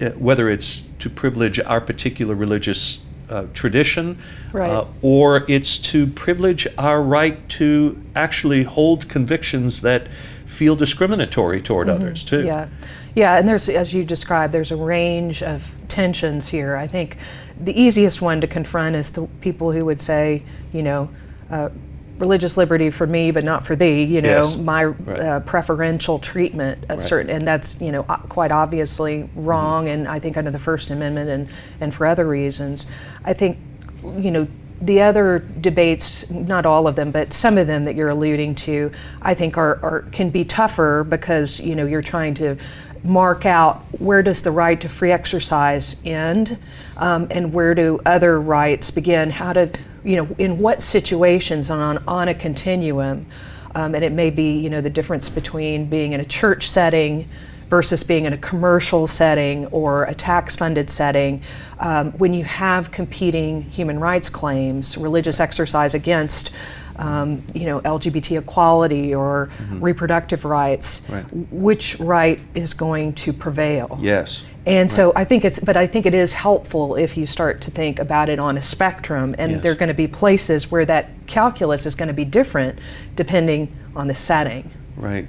uh, 0.00 0.10
whether 0.10 0.48
it's 0.48 0.82
to 0.98 1.08
privilege 1.08 1.60
our 1.60 1.80
particular 1.80 2.34
religious 2.34 3.00
uh, 3.28 3.46
tradition, 3.54 4.18
right. 4.52 4.70
uh, 4.70 4.86
or 5.02 5.44
it's 5.48 5.78
to 5.78 6.06
privilege 6.08 6.66
our 6.78 7.02
right 7.02 7.48
to 7.50 8.02
actually 8.14 8.62
hold 8.62 9.08
convictions 9.08 9.80
that 9.82 10.08
feel 10.46 10.76
discriminatory 10.76 11.60
toward 11.60 11.88
mm-hmm. 11.88 11.96
others 11.96 12.24
too. 12.24 12.44
Yeah, 12.44 12.68
yeah, 13.14 13.38
and 13.38 13.48
there's, 13.48 13.68
as 13.68 13.92
you 13.92 14.04
described, 14.04 14.52
there's 14.52 14.72
a 14.72 14.76
range 14.76 15.42
of 15.42 15.76
tensions 15.88 16.48
here. 16.48 16.76
I 16.76 16.86
think 16.86 17.16
the 17.60 17.78
easiest 17.80 18.20
one 18.20 18.40
to 18.40 18.46
confront 18.46 18.96
is 18.96 19.10
the 19.10 19.26
people 19.40 19.72
who 19.72 19.84
would 19.84 20.00
say, 20.00 20.42
you 20.72 20.82
know. 20.82 21.08
Uh, 21.50 21.68
religious 22.18 22.56
liberty 22.56 22.90
for 22.90 23.06
me, 23.06 23.30
but 23.30 23.44
not 23.44 23.64
for 23.64 23.74
thee. 23.76 24.04
You 24.04 24.22
know, 24.22 24.42
yes. 24.42 24.56
my 24.56 24.84
right. 24.84 25.20
uh, 25.20 25.40
preferential 25.40 26.18
treatment 26.18 26.82
of 26.84 26.90
right. 26.90 27.02
certain, 27.02 27.30
and 27.30 27.46
that's 27.46 27.80
you 27.80 27.92
know 27.92 28.02
quite 28.02 28.52
obviously 28.52 29.28
wrong. 29.34 29.84
Mm-hmm. 29.84 30.00
And 30.00 30.08
I 30.08 30.18
think 30.18 30.36
under 30.36 30.50
the 30.50 30.58
First 30.58 30.90
Amendment 30.90 31.30
and 31.30 31.48
and 31.80 31.94
for 31.94 32.06
other 32.06 32.26
reasons, 32.26 32.86
I 33.24 33.32
think 33.32 33.58
you 34.02 34.30
know 34.30 34.46
the 34.80 35.00
other 35.00 35.38
debates, 35.60 36.28
not 36.30 36.66
all 36.66 36.86
of 36.86 36.96
them, 36.96 37.10
but 37.10 37.32
some 37.32 37.58
of 37.58 37.66
them 37.66 37.84
that 37.84 37.94
you're 37.94 38.10
alluding 38.10 38.54
to, 38.54 38.90
I 39.22 39.32
think 39.32 39.56
are, 39.56 39.78
are, 39.82 40.02
can 40.12 40.30
be 40.30 40.44
tougher 40.44 41.04
because 41.08 41.60
you 41.60 41.74
know 41.74 41.86
you're 41.86 42.02
trying 42.02 42.34
to 42.34 42.56
mark 43.02 43.44
out 43.44 43.82
where 44.00 44.22
does 44.22 44.40
the 44.42 44.50
right 44.50 44.80
to 44.80 44.88
free 44.88 45.12
exercise 45.12 45.96
end, 46.04 46.58
um, 46.96 47.26
and 47.30 47.52
where 47.52 47.74
do 47.74 48.00
other 48.06 48.40
rights 48.40 48.90
begin. 48.90 49.30
How 49.30 49.52
to 49.52 49.70
you 50.04 50.16
know, 50.16 50.34
in 50.38 50.58
what 50.58 50.82
situations 50.82 51.70
on, 51.70 52.02
on 52.06 52.28
a 52.28 52.34
continuum, 52.34 53.26
um, 53.74 53.94
and 53.94 54.04
it 54.04 54.12
may 54.12 54.30
be, 54.30 54.58
you 54.58 54.70
know, 54.70 54.80
the 54.80 54.90
difference 54.90 55.28
between 55.28 55.86
being 55.86 56.12
in 56.12 56.20
a 56.20 56.24
church 56.24 56.68
setting 56.68 57.28
versus 57.68 58.04
being 58.04 58.26
in 58.26 58.32
a 58.32 58.38
commercial 58.38 59.06
setting 59.06 59.66
or 59.66 60.04
a 60.04 60.14
tax 60.14 60.54
funded 60.54 60.88
setting, 60.90 61.42
um, 61.80 62.12
when 62.12 62.34
you 62.34 62.44
have 62.44 62.90
competing 62.90 63.62
human 63.62 63.98
rights 63.98 64.28
claims, 64.28 64.96
religious 64.96 65.40
exercise 65.40 65.94
against 65.94 66.52
um, 66.96 67.42
you 67.54 67.66
know, 67.66 67.80
LGBT 67.80 68.38
equality 68.38 69.14
or 69.14 69.50
mm-hmm. 69.58 69.80
reproductive 69.80 70.44
rights, 70.44 71.02
right. 71.08 71.24
which 71.50 71.98
right 72.00 72.40
is 72.54 72.74
going 72.74 73.12
to 73.14 73.32
prevail? 73.32 73.98
Yes. 74.00 74.44
And 74.66 74.88
right. 74.88 74.90
so 74.90 75.12
I 75.14 75.24
think 75.24 75.44
it's, 75.44 75.58
but 75.58 75.76
I 75.76 75.86
think 75.86 76.06
it 76.06 76.14
is 76.14 76.32
helpful 76.32 76.96
if 76.96 77.16
you 77.16 77.26
start 77.26 77.60
to 77.62 77.70
think 77.70 77.98
about 77.98 78.28
it 78.28 78.38
on 78.38 78.56
a 78.56 78.62
spectrum, 78.62 79.34
and 79.38 79.52
yes. 79.52 79.62
there 79.62 79.72
are 79.72 79.76
going 79.76 79.88
to 79.88 79.94
be 79.94 80.06
places 80.06 80.70
where 80.70 80.84
that 80.86 81.10
calculus 81.26 81.86
is 81.86 81.94
going 81.94 82.08
to 82.08 82.14
be 82.14 82.24
different 82.24 82.78
depending 83.16 83.74
on 83.94 84.06
the 84.06 84.14
setting. 84.14 84.70
Right. 84.96 85.26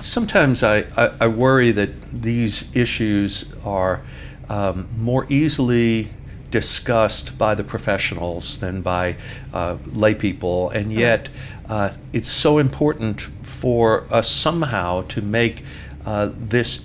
Sometimes 0.00 0.62
I, 0.62 0.78
I, 0.96 1.12
I 1.20 1.26
worry 1.28 1.70
that 1.72 1.90
these 2.10 2.74
issues 2.74 3.52
are 3.64 4.02
um, 4.48 4.88
more 4.96 5.26
easily 5.28 6.10
discussed 6.52 7.36
by 7.36 7.56
the 7.56 7.64
professionals 7.64 8.58
than 8.58 8.82
by 8.82 9.16
uh, 9.52 9.76
lay 9.86 10.14
people, 10.14 10.70
and 10.70 10.92
yet 10.92 11.28
uh, 11.68 11.94
it's 12.12 12.30
so 12.30 12.58
important 12.58 13.20
for 13.42 14.06
us 14.10 14.30
somehow 14.30 15.02
to 15.08 15.20
make 15.20 15.64
uh, 16.06 16.30
this 16.36 16.84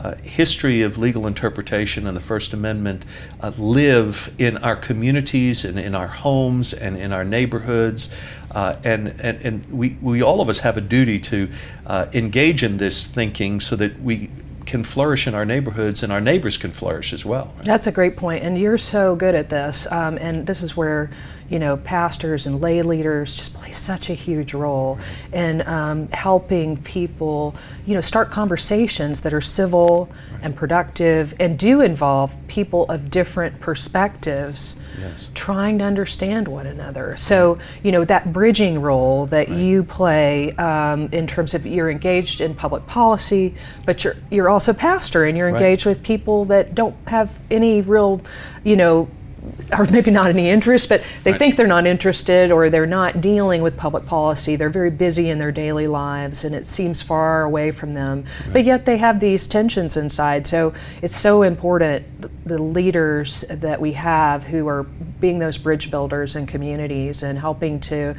uh, 0.00 0.14
history 0.16 0.82
of 0.82 0.98
legal 0.98 1.26
interpretation 1.26 2.06
and 2.06 2.14
the 2.14 2.20
First 2.20 2.52
Amendment 2.52 3.06
uh, 3.40 3.52
live 3.56 4.34
in 4.38 4.58
our 4.58 4.76
communities 4.76 5.64
and 5.64 5.78
in 5.78 5.94
our 5.94 6.08
homes 6.08 6.74
and 6.74 6.96
in 6.98 7.12
our 7.12 7.24
neighborhoods. 7.24 8.10
Uh, 8.50 8.76
and 8.84 9.08
and, 9.20 9.40
and 9.42 9.66
we, 9.70 9.96
we 10.02 10.22
all 10.22 10.40
of 10.40 10.48
us 10.48 10.60
have 10.60 10.76
a 10.76 10.80
duty 10.82 11.18
to 11.20 11.48
uh, 11.86 12.06
engage 12.12 12.62
in 12.62 12.76
this 12.76 13.06
thinking 13.06 13.60
so 13.60 13.76
that 13.76 14.00
we 14.02 14.28
can 14.66 14.84
flourish 14.84 15.26
in 15.26 15.34
our 15.34 15.44
neighborhoods 15.44 16.02
and 16.02 16.12
our 16.12 16.20
neighbors 16.20 16.56
can 16.56 16.72
flourish 16.72 17.12
as 17.12 17.24
well. 17.24 17.52
That's 17.62 17.86
a 17.86 17.92
great 17.92 18.16
point, 18.16 18.44
and 18.44 18.58
you're 18.58 18.78
so 18.78 19.16
good 19.16 19.34
at 19.34 19.48
this. 19.48 19.86
Um, 19.90 20.18
and 20.18 20.46
this 20.46 20.62
is 20.62 20.76
where 20.76 21.10
you 21.50 21.58
know, 21.58 21.76
pastors 21.76 22.46
and 22.46 22.60
lay 22.60 22.82
leaders 22.82 23.34
just 23.34 23.54
play 23.54 23.70
such 23.70 24.10
a 24.10 24.14
huge 24.14 24.54
role 24.54 24.98
in 25.32 25.66
um, 25.68 26.08
helping 26.12 26.76
people, 26.78 27.54
you 27.86 27.94
know, 27.94 28.00
start 28.00 28.30
conversations 28.30 29.20
that 29.22 29.34
are 29.34 29.40
civil 29.40 30.08
and 30.42 30.56
productive 30.56 31.34
and 31.38 31.58
do 31.58 31.80
involve 31.80 32.36
people 32.48 32.84
of 32.90 33.10
different 33.10 33.60
perspectives 33.60 34.80
Yes. 35.00 35.28
trying 35.34 35.78
to 35.78 35.84
understand 35.84 36.46
one 36.46 36.66
another. 36.66 37.16
So, 37.16 37.58
you 37.82 37.90
know, 37.90 38.04
that 38.04 38.32
bridging 38.32 38.80
role 38.80 39.26
that 39.26 39.50
you 39.50 39.82
play 39.82 40.52
um, 40.52 41.08
in 41.10 41.26
terms 41.26 41.52
of 41.52 41.66
you're 41.66 41.90
engaged 41.90 42.40
in 42.40 42.54
public 42.54 42.86
policy, 42.86 43.54
but 43.86 44.04
you're 44.04 44.14
you're 44.30 44.48
also 44.48 44.72
pastor 44.72 45.24
and 45.24 45.36
you're 45.36 45.50
Right. 45.50 45.60
engaged 45.60 45.84
with 45.84 46.02
people 46.02 46.44
that 46.46 46.74
don't 46.76 46.94
have 47.08 47.38
any 47.50 47.80
real, 47.82 48.20
you 48.62 48.76
know, 48.76 49.08
or 49.78 49.84
maybe 49.86 50.10
not 50.10 50.28
any 50.28 50.48
interest, 50.50 50.88
but 50.88 51.02
they 51.22 51.32
Right. 51.32 51.38
think 51.38 51.56
they're 51.56 51.66
not 51.66 51.86
interested 51.86 52.52
or 52.52 52.70
they're 52.70 52.86
not 52.86 53.20
dealing 53.20 53.62
with 53.62 53.76
public 53.76 54.06
policy. 54.06 54.56
They're 54.56 54.70
very 54.70 54.90
busy 54.90 55.30
in 55.30 55.38
their 55.38 55.52
daily 55.52 55.86
lives 55.86 56.44
and 56.44 56.54
it 56.54 56.66
seems 56.66 57.02
far 57.02 57.42
away 57.42 57.70
from 57.70 57.94
them. 57.94 58.24
But 58.52 58.64
yet 58.64 58.84
they 58.84 58.98
have 58.98 59.20
these 59.20 59.46
tensions 59.46 59.96
inside. 59.96 60.46
So 60.46 60.72
it's 61.02 61.16
so 61.16 61.42
important 61.42 62.04
the 62.46 62.58
leaders 62.62 63.44
that 63.48 63.80
we 63.80 63.92
have 63.92 64.44
who 64.44 64.68
are 64.68 64.84
being 65.20 65.38
those 65.38 65.58
bridge 65.58 65.90
builders 65.90 66.36
in 66.36 66.46
communities 66.46 67.22
and 67.22 67.38
helping 67.38 67.80
to 67.80 68.14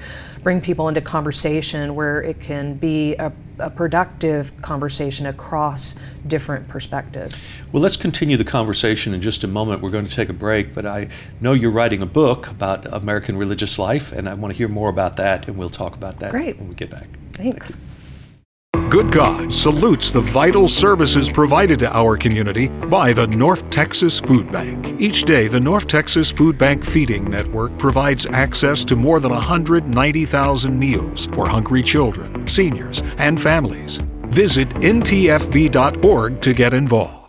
bring 0.46 0.62
people 0.62 0.88
into 0.88 1.02
conversation 1.02 1.96
where 1.96 2.22
it 2.22 2.40
can 2.40 2.76
be 2.76 3.16
a, 3.16 3.34
a 3.58 3.68
productive 3.68 4.56
conversation 4.62 5.26
across 5.26 5.96
different 6.28 6.68
perspectives. 6.68 7.48
Well, 7.72 7.82
let's 7.82 7.98
continue 7.98 8.38
the 8.38 8.44
conversation 8.44 9.16
in 9.16 9.22
just 9.22 9.44
a 9.44 9.48
moment. 9.48 9.82
We're 9.82 9.90
going 9.90 10.06
to 10.06 10.16
take 10.16 10.30
a 10.30 10.34
break, 10.34 10.76
but 10.76 10.86
I 10.86 11.10
know 11.42 11.54
you're 11.54 11.72
writing 11.72 12.04
a 12.04 12.06
book 12.06 12.48
about 12.48 12.86
American 12.94 13.38
religious 13.38 13.80
life, 13.80 14.12
and 14.12 14.30
I 14.30 14.36
want 14.36 14.54
to 14.54 14.58
hear 14.58 14.68
more 14.68 14.90
about 14.90 15.16
that, 15.16 15.48
and 15.48 15.58
we'll 15.58 15.68
talk 15.68 15.96
about 15.96 16.20
that 16.20 16.30
Great. 16.30 16.60
when 16.60 16.70
we 16.70 16.76
get 16.76 16.92
back. 16.92 17.08
Thanks. 17.34 17.76
Good 18.90 19.12
God 19.12 19.52
salutes 19.52 20.12
the 20.12 20.22
vital 20.22 20.68
services 20.68 21.28
provided 21.28 21.80
to 21.80 21.98
our 21.98 22.16
community 22.16 22.68
by 22.68 23.14
the 23.14 23.26
North 23.28 23.68
Texas 23.72 24.20
Food 24.20 24.52
Bank. 24.52 25.02
Each 25.02 25.24
day, 25.24 25.48
the 25.48 25.60
North 25.60 25.88
Texas 25.88 26.32
Food 26.32 26.58
Bank 26.58 26.84
Feeding 26.84 27.30
Network 27.30 27.76
provides 27.80 28.28
access 28.28 28.86
to 28.86 28.96
more 28.96 29.20
than 29.20 29.32
190,000 29.32 30.80
meals 30.80 31.26
for 31.34 31.48
hungry 31.48 31.82
children, 31.82 32.48
seniors, 32.48 33.02
and 33.18 33.42
families. 33.42 34.02
Visit 34.28 34.70
ntfb.org 34.70 36.42
to 36.42 36.54
get 36.54 36.74
involved. 36.74 37.26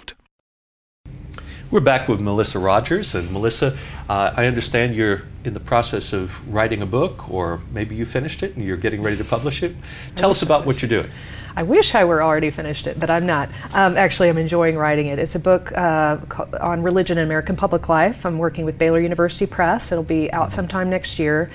We're 1.68 1.80
back 1.80 2.06
with 2.06 2.20
Melissa 2.20 2.60
Rogers, 2.60 3.14
and 3.16 3.28
Melissa, 3.32 3.76
uh, 4.08 4.32
I 4.36 4.46
understand 4.46 4.94
you're 4.94 5.22
in 5.42 5.52
the 5.52 5.60
process 5.60 6.12
of 6.12 6.48
writing 6.52 6.80
a 6.80 6.86
book, 6.86 7.28
or 7.28 7.60
maybe 7.72 7.96
you 7.96 8.06
finished 8.06 8.44
it 8.44 8.54
and 8.54 8.64
you're 8.64 8.76
getting 8.76 9.02
ready 9.02 9.16
to 9.16 9.24
publish 9.24 9.64
it. 9.64 9.74
Tell 10.14 10.30
us 10.30 10.42
about 10.42 10.64
what 10.64 10.80
you're 10.80 10.88
doing. 10.88 11.10
I 11.56 11.62
wish 11.62 11.94
I 11.94 12.04
were 12.04 12.22
already 12.22 12.50
finished 12.50 12.86
it, 12.86 13.00
but 13.00 13.08
I'm 13.08 13.24
not. 13.24 13.48
Um, 13.72 13.96
actually, 13.96 14.28
I'm 14.28 14.36
enjoying 14.36 14.76
writing 14.76 15.06
it. 15.06 15.18
It's 15.18 15.34
a 15.36 15.38
book 15.38 15.72
uh, 15.72 16.18
on 16.60 16.82
religion 16.82 17.16
in 17.16 17.24
American 17.24 17.56
public 17.56 17.88
life. 17.88 18.26
I'm 18.26 18.36
working 18.36 18.66
with 18.66 18.76
Baylor 18.76 19.00
University 19.00 19.46
Press. 19.46 19.90
It'll 19.90 20.04
be 20.04 20.30
out 20.32 20.52
sometime 20.52 20.90
next 20.90 21.18
year. 21.18 21.50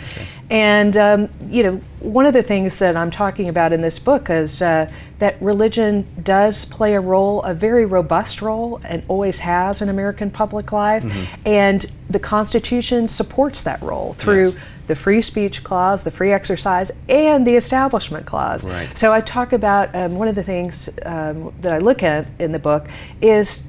And, 0.49 0.97
um, 0.97 1.29
you 1.45 1.61
know, 1.61 1.81
one 1.99 2.25
of 2.25 2.33
the 2.33 2.41
things 2.41 2.79
that 2.79 2.97
I'm 2.97 3.11
talking 3.11 3.47
about 3.47 3.73
in 3.73 3.81
this 3.81 3.99
book 3.99 4.31
is 4.31 4.61
uh, 4.63 4.91
that 5.19 5.39
religion 5.39 6.07
does 6.23 6.65
play 6.65 6.95
a 6.95 6.99
role, 6.99 7.43
a 7.43 7.53
very 7.53 7.85
robust 7.85 8.41
role, 8.41 8.81
and 8.83 9.03
always 9.07 9.37
has 9.39 9.83
in 9.83 9.89
American 9.89 10.31
public 10.31 10.71
life. 10.71 11.05
And 11.45 11.85
the 12.09 12.19
Constitution 12.19 13.07
supports 13.07 13.63
that 13.63 13.81
role 13.83 14.13
through 14.13 14.49
Yes. 14.49 14.55
The 14.91 14.95
free 14.95 15.21
speech 15.21 15.63
clause, 15.63 16.03
the 16.03 16.11
free 16.11 16.33
exercise, 16.33 16.91
and 17.07 17.47
the 17.47 17.55
establishment 17.55 18.25
clause. 18.25 18.65
Right. 18.65 18.97
So 18.97 19.13
I 19.13 19.21
talk 19.21 19.53
about 19.53 19.95
um, 19.95 20.15
one 20.15 20.27
of 20.27 20.35
the 20.35 20.43
things 20.43 20.89
um, 21.05 21.53
that 21.61 21.71
I 21.71 21.77
look 21.77 22.03
at 22.03 22.27
in 22.39 22.51
the 22.51 22.59
book 22.59 22.89
is 23.21 23.63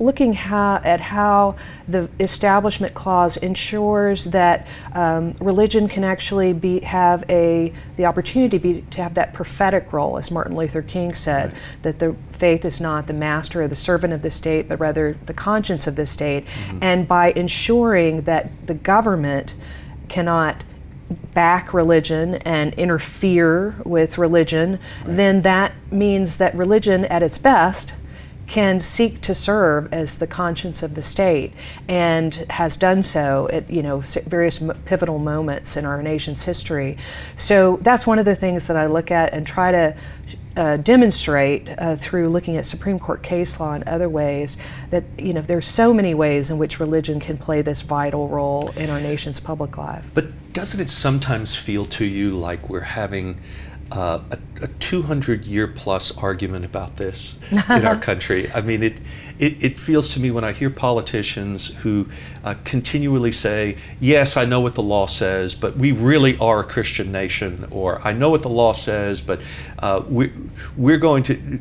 looking 0.00 0.32
how, 0.32 0.80
at 0.84 1.00
how 1.00 1.54
the 1.86 2.08
establishment 2.20 2.94
clause 2.94 3.36
ensures 3.36 4.24
that 4.24 4.66
um, 4.92 5.34
religion 5.40 5.88
can 5.88 6.02
actually 6.02 6.52
be 6.52 6.80
have 6.80 7.24
a 7.30 7.72
the 7.96 8.04
opportunity 8.04 8.58
to, 8.58 8.62
be, 8.62 8.82
to 8.90 9.02
have 9.02 9.14
that 9.14 9.32
prophetic 9.32 9.92
role, 9.92 10.18
as 10.18 10.32
Martin 10.32 10.56
Luther 10.56 10.82
King 10.82 11.14
said, 11.14 11.54
that 11.82 12.00
the 12.00 12.14
faith 12.32 12.64
is 12.64 12.80
not 12.80 13.06
the 13.06 13.14
master 13.14 13.62
or 13.62 13.68
the 13.68 13.76
servant 13.76 14.12
of 14.12 14.22
the 14.22 14.30
state, 14.30 14.68
but 14.68 14.80
rather 14.80 15.16
the 15.26 15.34
conscience 15.34 15.86
of 15.86 15.94
the 15.94 16.06
state, 16.06 16.44
and 16.82 17.06
by 17.06 17.30
ensuring 17.32 18.22
that 18.22 18.50
the 18.66 18.74
government 18.74 19.54
cannot 20.08 20.64
back 21.34 21.72
religion 21.72 22.36
and 22.36 22.74
interfere 22.74 23.76
with 23.84 24.18
religion, 24.18 24.78
then 25.04 25.42
that 25.42 25.72
means 25.90 26.36
that 26.38 26.54
religion 26.54 27.04
at 27.06 27.22
its 27.22 27.38
best 27.38 27.94
can 28.46 28.78
seek 28.78 29.20
to 29.20 29.34
serve 29.34 29.92
as 29.92 30.18
the 30.18 30.26
conscience 30.26 30.82
of 30.82 30.94
the 30.94 31.02
state 31.02 31.52
and 31.88 32.34
has 32.50 32.76
done 32.76 33.02
so 33.02 33.48
at 33.52 33.68
you 33.68 33.82
know 33.82 33.98
various 34.26 34.62
m- 34.62 34.76
pivotal 34.84 35.18
moments 35.18 35.76
in 35.76 35.84
our 35.84 36.02
nation's 36.02 36.42
history. 36.42 36.96
So 37.36 37.78
that's 37.82 38.06
one 38.06 38.18
of 38.18 38.24
the 38.24 38.36
things 38.36 38.68
that 38.68 38.76
I 38.76 38.86
look 38.86 39.10
at 39.10 39.32
and 39.32 39.46
try 39.46 39.72
to 39.72 39.96
uh, 40.56 40.78
demonstrate 40.78 41.68
uh, 41.78 41.96
through 41.96 42.28
looking 42.28 42.56
at 42.56 42.64
Supreme 42.64 42.98
Court 42.98 43.22
case 43.22 43.60
law 43.60 43.74
and 43.74 43.84
other 43.84 44.08
ways 44.08 44.56
that 44.90 45.04
you 45.18 45.32
know 45.32 45.42
there's 45.42 45.66
so 45.66 45.92
many 45.92 46.14
ways 46.14 46.50
in 46.50 46.58
which 46.58 46.80
religion 46.80 47.20
can 47.20 47.36
play 47.36 47.62
this 47.62 47.82
vital 47.82 48.28
role 48.28 48.70
in 48.70 48.90
our 48.90 49.00
nation's 49.00 49.38
public 49.38 49.76
life. 49.76 50.10
But 50.14 50.52
doesn't 50.52 50.80
it 50.80 50.88
sometimes 50.88 51.54
feel 51.54 51.84
to 51.84 52.04
you 52.04 52.30
like 52.30 52.70
we're 52.70 52.80
having 52.80 53.38
uh, 53.92 54.20
a, 54.30 54.38
a 54.62 54.66
200 54.66 55.44
year 55.44 55.66
plus 55.66 56.16
argument 56.16 56.64
about 56.64 56.96
this 56.96 57.36
in 57.50 57.86
our 57.86 57.96
country? 57.96 58.50
I 58.52 58.60
mean, 58.60 58.82
it, 58.82 58.98
it, 59.38 59.62
it 59.62 59.78
feels 59.78 60.08
to 60.14 60.20
me 60.20 60.30
when 60.30 60.44
I 60.44 60.52
hear 60.52 60.70
politicians 60.70 61.68
who 61.68 62.06
uh, 62.44 62.54
continually 62.64 63.32
say, 63.32 63.76
Yes, 64.00 64.36
I 64.36 64.44
know 64.44 64.60
what 64.60 64.74
the 64.74 64.82
law 64.82 65.06
says, 65.06 65.54
but 65.54 65.76
we 65.76 65.92
really 65.92 66.38
are 66.38 66.60
a 66.60 66.64
Christian 66.64 67.12
nation, 67.12 67.66
or 67.70 68.00
I 68.06 68.12
know 68.12 68.30
what 68.30 68.42
the 68.42 68.48
law 68.48 68.72
says, 68.72 69.20
but 69.20 69.40
uh, 69.78 70.02
we, 70.08 70.32
we're 70.76 70.98
going 70.98 71.22
to 71.24 71.60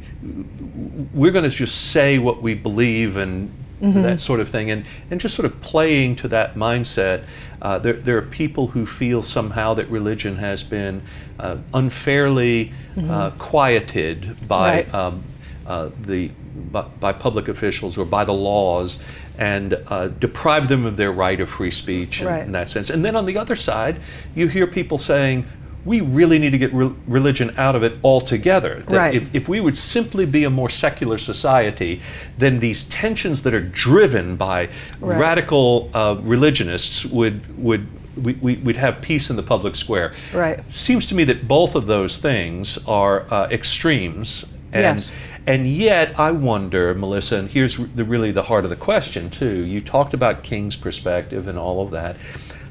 we're 1.13 1.31
going 1.31 1.49
to 1.49 1.55
just 1.55 1.91
say 1.91 2.17
what 2.17 2.41
we 2.41 2.53
believe 2.53 3.17
and 3.17 3.51
that 3.81 4.19
sort 4.19 4.39
of 4.39 4.49
thing, 4.49 4.71
and, 4.71 4.85
and 5.11 5.19
just 5.19 5.35
sort 5.35 5.45
of 5.45 5.59
playing 5.61 6.15
to 6.17 6.27
that 6.29 6.55
mindset. 6.55 7.25
Uh, 7.61 7.79
there, 7.79 7.93
there 7.93 8.17
are 8.17 8.21
people 8.21 8.67
who 8.67 8.85
feel 8.85 9.21
somehow 9.23 9.73
that 9.73 9.89
religion 9.89 10.37
has 10.37 10.63
been 10.63 11.01
uh, 11.39 11.57
unfairly 11.73 12.71
uh, 13.09 13.31
quieted 13.31 14.47
by 14.47 14.77
Right. 14.83 14.93
um, 14.93 15.23
uh, 15.67 15.89
the 16.01 16.29
by, 16.71 16.83
by 16.99 17.11
public 17.11 17.47
officials 17.49 17.97
or 17.97 18.05
by 18.05 18.23
the 18.23 18.33
laws 18.33 18.97
and 19.37 19.73
uh, 19.87 20.07
deprive 20.07 20.69
them 20.69 20.85
of 20.85 20.95
their 20.95 21.11
right 21.11 21.41
of 21.41 21.49
free 21.49 21.71
speech 21.71 22.21
in, 22.21 22.27
Right. 22.27 22.45
in 22.45 22.53
that 22.53 22.69
sense. 22.69 22.89
And 22.89 23.03
then 23.03 23.15
on 23.15 23.25
the 23.25 23.37
other 23.37 23.55
side, 23.57 23.97
you 24.35 24.47
hear 24.47 24.65
people 24.67 24.97
saying, 24.97 25.45
we 25.85 26.01
really 26.01 26.39
need 26.39 26.49
to 26.51 26.57
get 26.57 26.73
re- 26.73 26.93
religion 27.07 27.53
out 27.57 27.75
of 27.75 27.83
it 27.83 27.93
altogether. 28.03 28.83
That 28.87 28.97
Right. 28.97 29.15
if, 29.15 29.33
if 29.33 29.47
we 29.47 29.59
would 29.61 29.77
simply 29.77 30.25
be 30.25 30.43
a 30.43 30.49
more 30.49 30.69
secular 30.69 31.17
society, 31.19 32.01
then 32.37 32.59
these 32.59 32.83
tensions 32.85 33.43
that 33.43 33.53
are 33.53 33.59
driven 33.59 34.35
by 34.35 34.69
Right. 34.99 35.19
radical 35.19 35.89
uh, 35.93 36.17
religionists 36.21 37.05
would 37.05 37.41
would 37.63 37.87
we, 38.21 38.33
we, 38.41 38.55
we'd 38.57 38.77
have 38.77 39.01
peace 39.01 39.29
in 39.29 39.35
the 39.35 39.43
public 39.43 39.75
square. 39.75 40.13
Right. 40.33 40.59
Seems 40.71 41.05
to 41.07 41.15
me 41.15 41.25
that 41.25 41.49
both 41.49 41.75
of 41.75 41.85
those 41.85 42.17
things 42.17 42.79
are 42.87 43.25
uh, 43.29 43.47
extremes, 43.51 44.45
and 44.71 44.99
Yes. 44.99 45.11
and 45.45 45.67
yet 45.67 46.17
I 46.17 46.31
wonder, 46.31 46.95
Melissa, 46.95 47.35
and 47.35 47.49
here's 47.49 47.75
the, 47.77 48.05
really 48.05 48.31
the 48.31 48.43
heart 48.43 48.63
of 48.63 48.69
the 48.69 48.77
question 48.77 49.29
too. 49.29 49.65
You 49.65 49.81
talked 49.81 50.13
about 50.13 50.43
King's 50.43 50.77
perspective 50.77 51.49
and 51.49 51.57
all 51.59 51.81
of 51.85 51.91
that. 51.91 52.15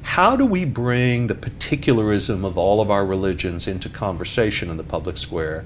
How 0.05 0.37
do 0.37 0.45
we 0.45 0.65
bring 0.65 1.27
the 1.27 1.35
particularism 1.35 2.45
of 2.45 2.57
all 2.57 2.81
of 2.81 2.91
our 2.91 3.05
religions 3.05 3.67
into 3.67 3.89
conversation 3.89 4.71
in 4.71 4.77
the 4.77 4.85
public 4.85 5.17
square 5.17 5.65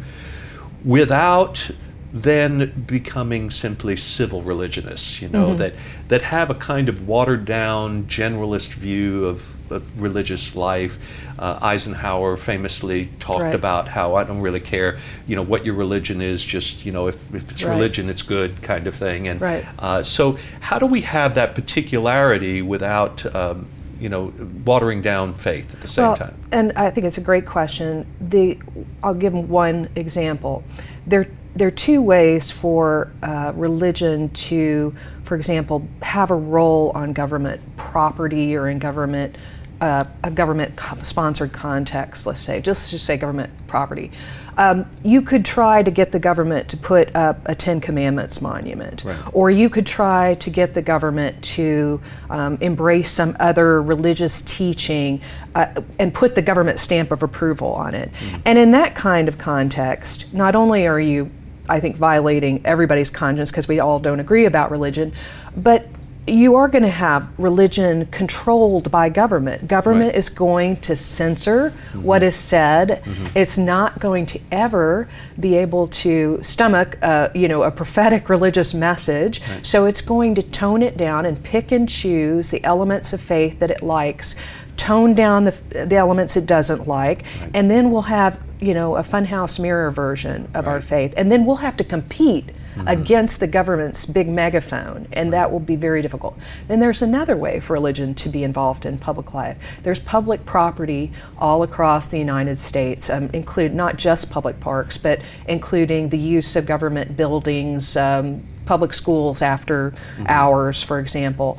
without 0.85 1.71
then 2.13 2.85
becoming 2.87 3.51
simply 3.51 3.95
civil 3.97 4.41
religionists, 4.41 5.21
you 5.21 5.29
know, 5.29 5.53
that, 5.55 5.75
that 6.07 6.23
have 6.23 6.49
a 6.49 6.55
kind 6.55 6.89
of 6.89 7.07
watered 7.07 7.45
down 7.45 8.05
generalist 8.07 8.71
view 8.73 9.27
of, 9.27 9.55
of 9.71 10.01
religious 10.01 10.57
life. 10.57 10.99
Uh, 11.39 11.59
Eisenhower 11.61 12.39
famously 12.39 13.07
talked 13.19 13.43
Right. 13.43 13.55
about 13.55 13.89
how 13.89 14.15
I 14.15 14.25
don't 14.25 14.41
really 14.41 14.61
care, 14.61 14.97
you 15.27 15.37
know, 15.37 15.43
what 15.43 15.67
your 15.67 15.75
religion 15.75 16.23
is, 16.23 16.43
just, 16.43 16.87
you 16.87 16.93
know, 16.93 17.09
if, 17.09 17.35
if 17.35 17.51
it's 17.51 17.65
Right. 17.65 17.73
religion, 17.73 18.09
it's 18.09 18.23
good 18.23 18.63
kind 18.63 18.87
of 18.87 18.95
thing. 18.95 19.29
And 19.29 19.43
Right. 19.43 19.65
uh, 19.79 20.03
so, 20.03 20.39
how 20.61 20.79
do 20.79 20.87
we 20.87 21.03
have 21.03 21.35
that 21.35 21.55
particularity 21.55 22.63
without, 22.63 23.35
um, 23.35 23.67
you 23.99 24.09
know, 24.09 24.33
watering 24.65 25.03
down 25.03 25.35
faith 25.35 25.73
at 25.75 25.81
the 25.81 25.89
same 25.89 26.05
well, 26.05 26.17
time? 26.17 26.39
And 26.53 26.73
I 26.73 26.91
think 26.91 27.07
it's 27.07 27.19
a 27.19 27.23
great 27.23 27.47
question. 27.47 28.07
The, 28.21 28.59
I'll 29.03 29.15
give 29.15 29.35
one 29.35 29.89
example. 29.97 30.63
There, 31.07 31.29
there 31.57 31.69
are 31.69 31.73
two 31.73 32.01
ways 32.01 32.51
for 32.51 33.13
uh, 33.23 33.53
religion 33.55 34.29
to, 34.31 34.95
for 35.25 35.35
example, 35.35 35.87
have 36.03 36.31
a 36.31 36.37
role 36.37 36.93
on 36.95 37.13
government 37.13 37.61
property 37.77 38.57
or 38.57 38.69
in 38.69 38.79
government 38.79 39.37
uh, 39.81 40.05
a 40.25 40.31
government 40.31 40.77
co- 40.77 40.97
sponsored 41.03 41.53
context, 41.53 42.27
let's 42.27 42.41
say, 42.41 42.61
just 42.61 42.91
just 42.91 43.05
say 43.05 43.17
government 43.17 43.51
property, 43.67 44.11
um, 44.57 44.85
you 45.05 45.23
could 45.23 45.45
try 45.45 45.83
to 45.83 45.91
get 45.91 46.11
the 46.11 46.19
government 46.19 46.69
to 46.69 46.77
put 46.77 47.15
up 47.15 47.39
a 47.47 47.55
Ten 47.55 47.81
Commandments 47.81 48.43
monument, 48.43 49.05
Right. 49.05 49.17
or 49.33 49.51
you 49.51 49.71
could 49.71 49.87
try 49.87 50.35
to 50.35 50.51
get 50.51 50.75
the 50.75 50.83
government 50.83 51.41
to 51.43 52.01
um, 52.29 52.59
embrace 52.61 53.11
some 53.11 53.37
other 53.39 53.81
religious 53.83 54.43
teaching 54.43 55.21
uh, 55.55 55.81
and 56.01 56.13
put 56.13 56.35
the 56.35 56.43
government 56.43 56.81
stamp 56.81 57.13
of 57.13 57.23
approval 57.23 57.73
on 57.73 57.95
it. 57.95 58.11
And 58.45 58.59
in 58.59 58.73
that 58.73 58.97
kind 58.97 59.29
of 59.29 59.39
context, 59.39 60.27
not 60.33 60.57
only 60.57 60.87
are 60.87 61.01
you 61.01 61.31
I 61.71 61.81
think 61.81 61.97
violating 61.99 62.63
everybody's 62.65 63.11
conscience 63.11 63.51
because 63.51 63.69
we 63.69 63.79
all 63.79 64.01
don't 64.01 64.21
agree 64.21 64.47
about 64.47 64.71
religion, 64.71 65.13
but 65.59 65.87
you 66.29 66.55
are 66.57 66.69
going 66.69 66.83
to 66.83 66.89
have 66.89 67.29
religion 67.39 68.07
controlled 68.07 68.91
by 68.91 69.09
government. 69.09 69.67
Government 69.69 70.09
Right. 70.11 70.17
is 70.17 70.29
going 70.29 70.77
to 70.83 70.95
censor 70.95 71.73
what 71.95 72.23
is 72.23 72.37
said. 72.37 73.03
It's 73.35 73.59
not 73.59 73.99
going 73.99 74.27
to 74.27 74.41
ever 74.53 75.09
be 75.41 75.57
able 75.57 75.87
to 75.89 76.39
stomach, 76.43 76.99
uh, 77.03 77.29
you 77.35 77.49
know, 77.49 77.63
a 77.63 77.71
prophetic 77.71 78.29
religious 78.37 78.75
message. 78.75 79.41
So 79.63 79.87
it's 79.87 80.01
going 80.01 80.35
to 80.37 80.43
tone 80.43 80.83
it 80.83 80.97
down 80.97 81.27
and 81.27 81.43
pick 81.43 81.73
and 81.73 81.89
choose 81.89 82.51
the 82.51 82.63
elements 82.65 83.13
of 83.13 83.21
faith 83.21 83.59
that 83.61 83.71
it 83.71 83.83
likes, 83.83 84.35
tone 84.77 85.15
down 85.15 85.45
the, 85.45 85.85
the 85.87 85.97
elements 85.97 86.37
it 86.37 86.47
doesn't 86.47 86.87
like, 86.87 87.25
and 87.55 87.71
then 87.71 87.91
we'll 87.91 88.03
have, 88.03 88.39
you 88.61 88.75
know, 88.75 88.97
a 88.97 89.03
funhouse 89.03 89.59
mirror 89.59 89.91
version 89.91 90.49
of 90.55 90.69
our 90.69 90.81
faith, 90.81 91.15
and 91.17 91.33
then 91.33 91.45
we'll 91.45 91.57
have 91.57 91.77
to 91.77 91.85
compete 91.85 92.51
against 92.87 93.41
the 93.41 93.47
government's 93.47 94.07
big 94.07 94.29
megaphone, 94.29 95.07
and 95.13 95.33
that 95.33 95.51
will 95.51 95.61
be 95.61 95.77
very 95.77 96.03
difficult. 96.03 96.39
Then 96.69 96.81
there's 96.81 97.03
another 97.03 97.37
way 97.37 97.61
for 97.61 97.73
religion 97.73 98.15
to 98.17 98.29
be 98.29 98.45
involved 98.45 98.87
in 98.87 98.99
public 98.99 99.35
life. 99.35 99.59
There's 99.83 99.99
public 99.99 100.45
property 100.45 101.13
all 101.39 101.63
across 101.63 102.07
the 102.07 102.19
United 102.19 102.57
States, 102.57 103.11
um, 103.11 103.31
include 103.33 103.75
not 103.75 103.97
just 103.97 104.31
public 104.31 104.61
parks, 104.61 104.97
but 104.97 105.21
including 105.47 106.09
the 106.09 106.19
use 106.19 106.57
of 106.57 106.67
government 106.67 107.17
buildings, 107.17 107.97
um, 107.97 108.47
public 108.67 108.93
schools 108.93 109.41
after 109.41 109.95
hours, 110.27 110.83
for 110.83 110.99
example 110.99 111.59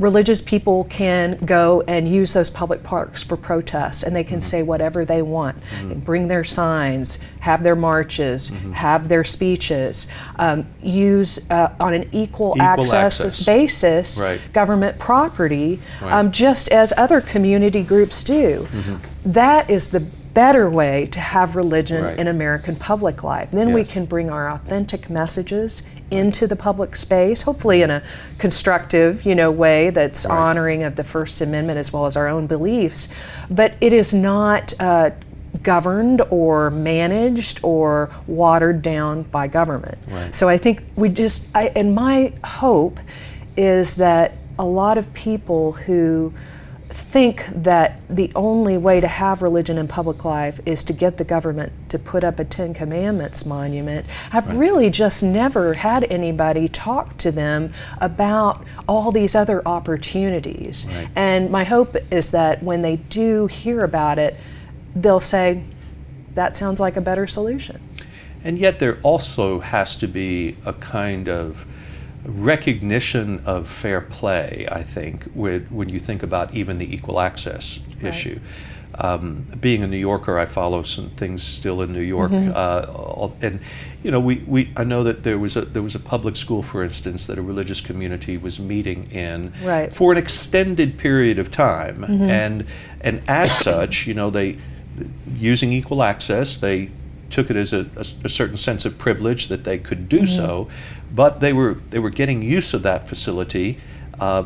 religious 0.00 0.40
people 0.40 0.84
can 0.84 1.36
go 1.44 1.82
and 1.86 2.08
use 2.08 2.32
those 2.32 2.48
public 2.50 2.82
parks 2.82 3.22
for 3.22 3.36
protests 3.36 4.02
and 4.02 4.16
they 4.16 4.24
can 4.24 4.40
say 4.40 4.62
whatever 4.62 5.04
they 5.04 5.20
want 5.22 5.56
bring 6.04 6.26
their 6.26 6.42
signs 6.42 7.18
have 7.40 7.62
their 7.62 7.76
marches 7.76 8.48
have 8.72 9.08
their 9.08 9.22
speeches 9.22 10.06
um, 10.36 10.66
use 10.82 11.38
uh, 11.50 11.68
on 11.78 11.92
an 11.94 12.08
equal, 12.12 12.52
Equal 12.56 12.64
access, 12.64 12.94
access. 13.20 13.44
basis 13.46 14.18
Right. 14.20 14.40
government 14.54 14.98
property 14.98 15.78
Right. 16.00 16.12
um, 16.12 16.32
just 16.32 16.70
as 16.70 16.92
other 16.96 17.20
community 17.20 17.82
groups 17.82 18.24
do 18.24 18.66
That 19.24 19.68
is 19.68 19.88
the 19.88 20.00
better 20.00 20.70
way 20.70 21.06
to 21.12 21.20
have 21.20 21.56
religion 21.56 22.04
Right. 22.04 22.18
in 22.18 22.26
American 22.28 22.76
public 22.76 23.22
life. 23.22 23.50
Then 23.50 23.72
we 23.74 23.84
can 23.84 24.04
bring 24.06 24.30
our 24.30 24.48
authentic 24.48 25.10
messages 25.10 25.82
into 26.10 26.46
the 26.46 26.56
public 26.56 26.96
space, 26.96 27.42
hopefully 27.42 27.82
in 27.82 27.90
a 27.90 28.02
constructive, 28.38 29.24
you 29.24 29.34
know, 29.34 29.50
way 29.50 29.90
that's 29.90 30.26
Right. 30.26 30.36
honoring 30.38 30.82
of 30.82 30.96
the 30.96 31.04
First 31.04 31.40
Amendment 31.40 31.78
as 31.78 31.92
well 31.92 32.06
as 32.06 32.16
our 32.16 32.28
own 32.28 32.46
beliefs. 32.46 33.08
But 33.50 33.74
it 33.80 33.92
is 33.92 34.12
not 34.12 34.72
uh, 34.80 35.10
governed 35.62 36.22
or 36.30 36.70
managed 36.70 37.60
or 37.62 38.10
watered 38.26 38.82
down 38.82 39.22
by 39.24 39.46
government. 39.48 39.98
Right. 40.08 40.34
So 40.34 40.48
I 40.48 40.56
think 40.56 40.82
we 40.96 41.08
just, 41.08 41.46
I, 41.54 41.72
and 41.76 41.94
my 41.94 42.32
hope 42.44 42.98
is 43.56 43.94
that 43.94 44.32
a 44.58 44.64
lot 44.64 44.98
of 44.98 45.12
people 45.14 45.72
who 45.72 46.32
think 47.00 47.46
that 47.54 48.00
the 48.08 48.30
only 48.34 48.76
way 48.78 49.00
to 49.00 49.08
have 49.08 49.42
religion 49.42 49.78
in 49.78 49.88
public 49.88 50.24
life 50.24 50.60
is 50.66 50.82
to 50.84 50.92
get 50.92 51.16
the 51.16 51.24
government 51.24 51.72
to 51.88 51.98
put 51.98 52.22
up 52.22 52.38
a 52.38 52.44
Ten 52.44 52.74
Commandments 52.74 53.44
monument 53.44 54.06
I've 54.32 54.58
really 54.58 54.90
just 54.90 55.22
never 55.22 55.74
had 55.74 56.04
anybody 56.04 56.68
talk 56.68 57.16
to 57.18 57.32
them 57.32 57.72
about 58.00 58.64
all 58.88 59.10
these 59.12 59.34
other 59.34 59.66
opportunities. 59.66 60.86
Right. 60.86 61.08
And 61.16 61.50
my 61.50 61.64
hope 61.64 61.96
is 62.10 62.30
that 62.30 62.62
when 62.62 62.82
they 62.82 62.96
do 62.96 63.46
hear 63.46 63.84
about 63.84 64.18
it, 64.18 64.36
they'll 64.94 65.20
say, 65.20 65.62
that 66.34 66.54
sounds 66.54 66.80
like 66.80 66.96
a 66.96 67.00
better 67.00 67.26
solution. 67.26 67.80
And 68.44 68.58
yet, 68.58 68.78
there 68.78 68.98
also 69.02 69.60
has 69.60 69.96
to 69.96 70.06
be 70.08 70.56
a 70.64 70.72
kind 70.72 71.28
of 71.28 71.66
recognition 72.24 73.42
of 73.46 73.68
fair 73.68 74.00
play, 74.00 74.66
I 74.70 74.82
think, 74.82 75.24
when, 75.34 75.62
when 75.70 75.88
you 75.88 75.98
think 75.98 76.22
about 76.22 76.54
even 76.54 76.78
the 76.78 76.94
equal 76.94 77.20
access 77.20 77.80
issue. 78.02 78.40
Um, 78.96 79.46
being 79.60 79.82
a 79.82 79.86
New 79.86 79.96
Yorker, 79.96 80.38
I 80.38 80.44
follow 80.46 80.82
some 80.82 81.10
things 81.10 81.42
still 81.42 81.80
in 81.80 81.92
New 81.92 82.02
York, 82.02 82.32
Mm-hmm. 82.32 82.52
uh, 82.54 83.30
and 83.40 83.60
you 84.02 84.10
know, 84.10 84.20
we, 84.20 84.36
we 84.46 84.70
I 84.76 84.84
know 84.84 85.04
that 85.04 85.22
there 85.22 85.38
was 85.38 85.56
a 85.56 85.62
there 85.62 85.82
was 85.82 85.94
a 85.94 85.98
public 86.00 86.36
school, 86.36 86.62
for 86.62 86.82
instance, 86.82 87.26
that 87.26 87.38
a 87.38 87.42
religious 87.42 87.80
community 87.80 88.36
was 88.36 88.58
meeting 88.60 89.10
in 89.12 89.52
Right. 89.62 89.88
Mm-hmm. 89.88 89.94
for 89.94 90.12
an 90.12 90.18
extended 90.18 90.98
period 90.98 91.38
of 91.38 91.50
time, 91.50 92.04
and 92.04 92.66
and 93.00 93.22
as 93.28 93.50
such, 93.56 94.06
you 94.06 94.12
know, 94.12 94.28
they 94.28 94.58
using 95.36 95.72
equal 95.72 96.02
access, 96.02 96.58
they 96.58 96.90
took 97.30 97.48
it 97.48 97.56
as 97.56 97.72
a, 97.72 97.86
a, 97.96 98.04
a 98.24 98.28
certain 98.28 98.58
sense 98.58 98.84
of 98.84 98.98
privilege 98.98 99.46
that 99.48 99.62
they 99.64 99.78
could 99.78 100.08
do 100.08 100.26
so, 100.26 100.68
but 101.14 101.40
they 101.40 101.52
were 101.52 101.74
they 101.90 101.98
were 101.98 102.10
getting 102.10 102.42
use 102.42 102.74
of 102.74 102.82
that 102.82 103.08
facility 103.08 103.78
uh, 104.18 104.44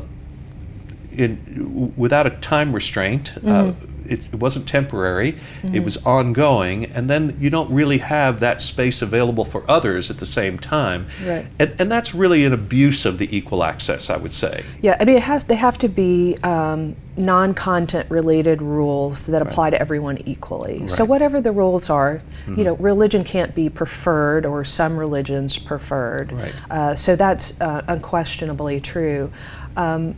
in 1.13 1.93
without 1.97 2.27
a 2.27 2.31
time 2.31 2.73
restraint. 2.73 3.35
Uh, 3.45 3.73
it, 4.07 4.29
it 4.33 4.37
wasn't 4.37 4.69
temporary; 4.69 5.39
it 5.73 5.81
was 5.81 5.97
ongoing, 6.05 6.87
and 6.87 7.09
then 7.09 7.37
you 7.39 7.51
don't 7.51 7.71
really 7.73 7.99
have 7.99 8.41
that 8.41 8.61
space 8.61 9.03
available 9.03 9.45
for 9.45 9.69
others 9.71 10.11
at 10.11 10.19
the 10.19 10.27
same 10.27 10.59
time. 10.59 11.07
Right. 11.27 11.47
And, 11.59 11.75
and 11.79 11.91
that's 11.91 12.15
really 12.15 12.45
an 12.45 12.53
abuse 12.53 13.05
of 13.05 13.19
the 13.19 13.35
equal 13.37 13.65
access, 13.65 14.11
I 14.11 14.17
would 14.17 14.33
say. 14.33 14.65
Yeah, 14.83 14.97
I 15.01 15.05
mean, 15.05 15.17
it 15.17 15.23
has. 15.23 15.45
They 15.45 15.57
have 15.57 15.79
to 15.79 15.89
be 15.89 16.37
um, 16.43 16.97
non-content 17.17 18.11
related 18.11 18.61
rules 18.61 19.27
that 19.27 19.43
apply 19.43 19.71
to 19.71 19.81
everyone 19.81 20.19
equally. 20.27 20.81
Right. 20.81 20.91
So 20.91 21.05
whatever 21.05 21.41
the 21.41 21.53
rules 21.53 21.91
are, 21.91 22.21
you 22.57 22.65
know, 22.65 22.75
religion 22.75 23.25
can't 23.25 23.55
be 23.55 23.69
preferred 23.69 24.47
or 24.47 24.65
some 24.65 24.97
religions 24.97 25.59
preferred. 25.59 26.33
Right. 26.33 26.55
Uh, 26.71 26.97
so 26.97 27.15
that's 27.17 27.61
uh, 27.61 27.83
unquestionably 27.89 28.81
true. 28.81 29.31
Um, 29.77 30.15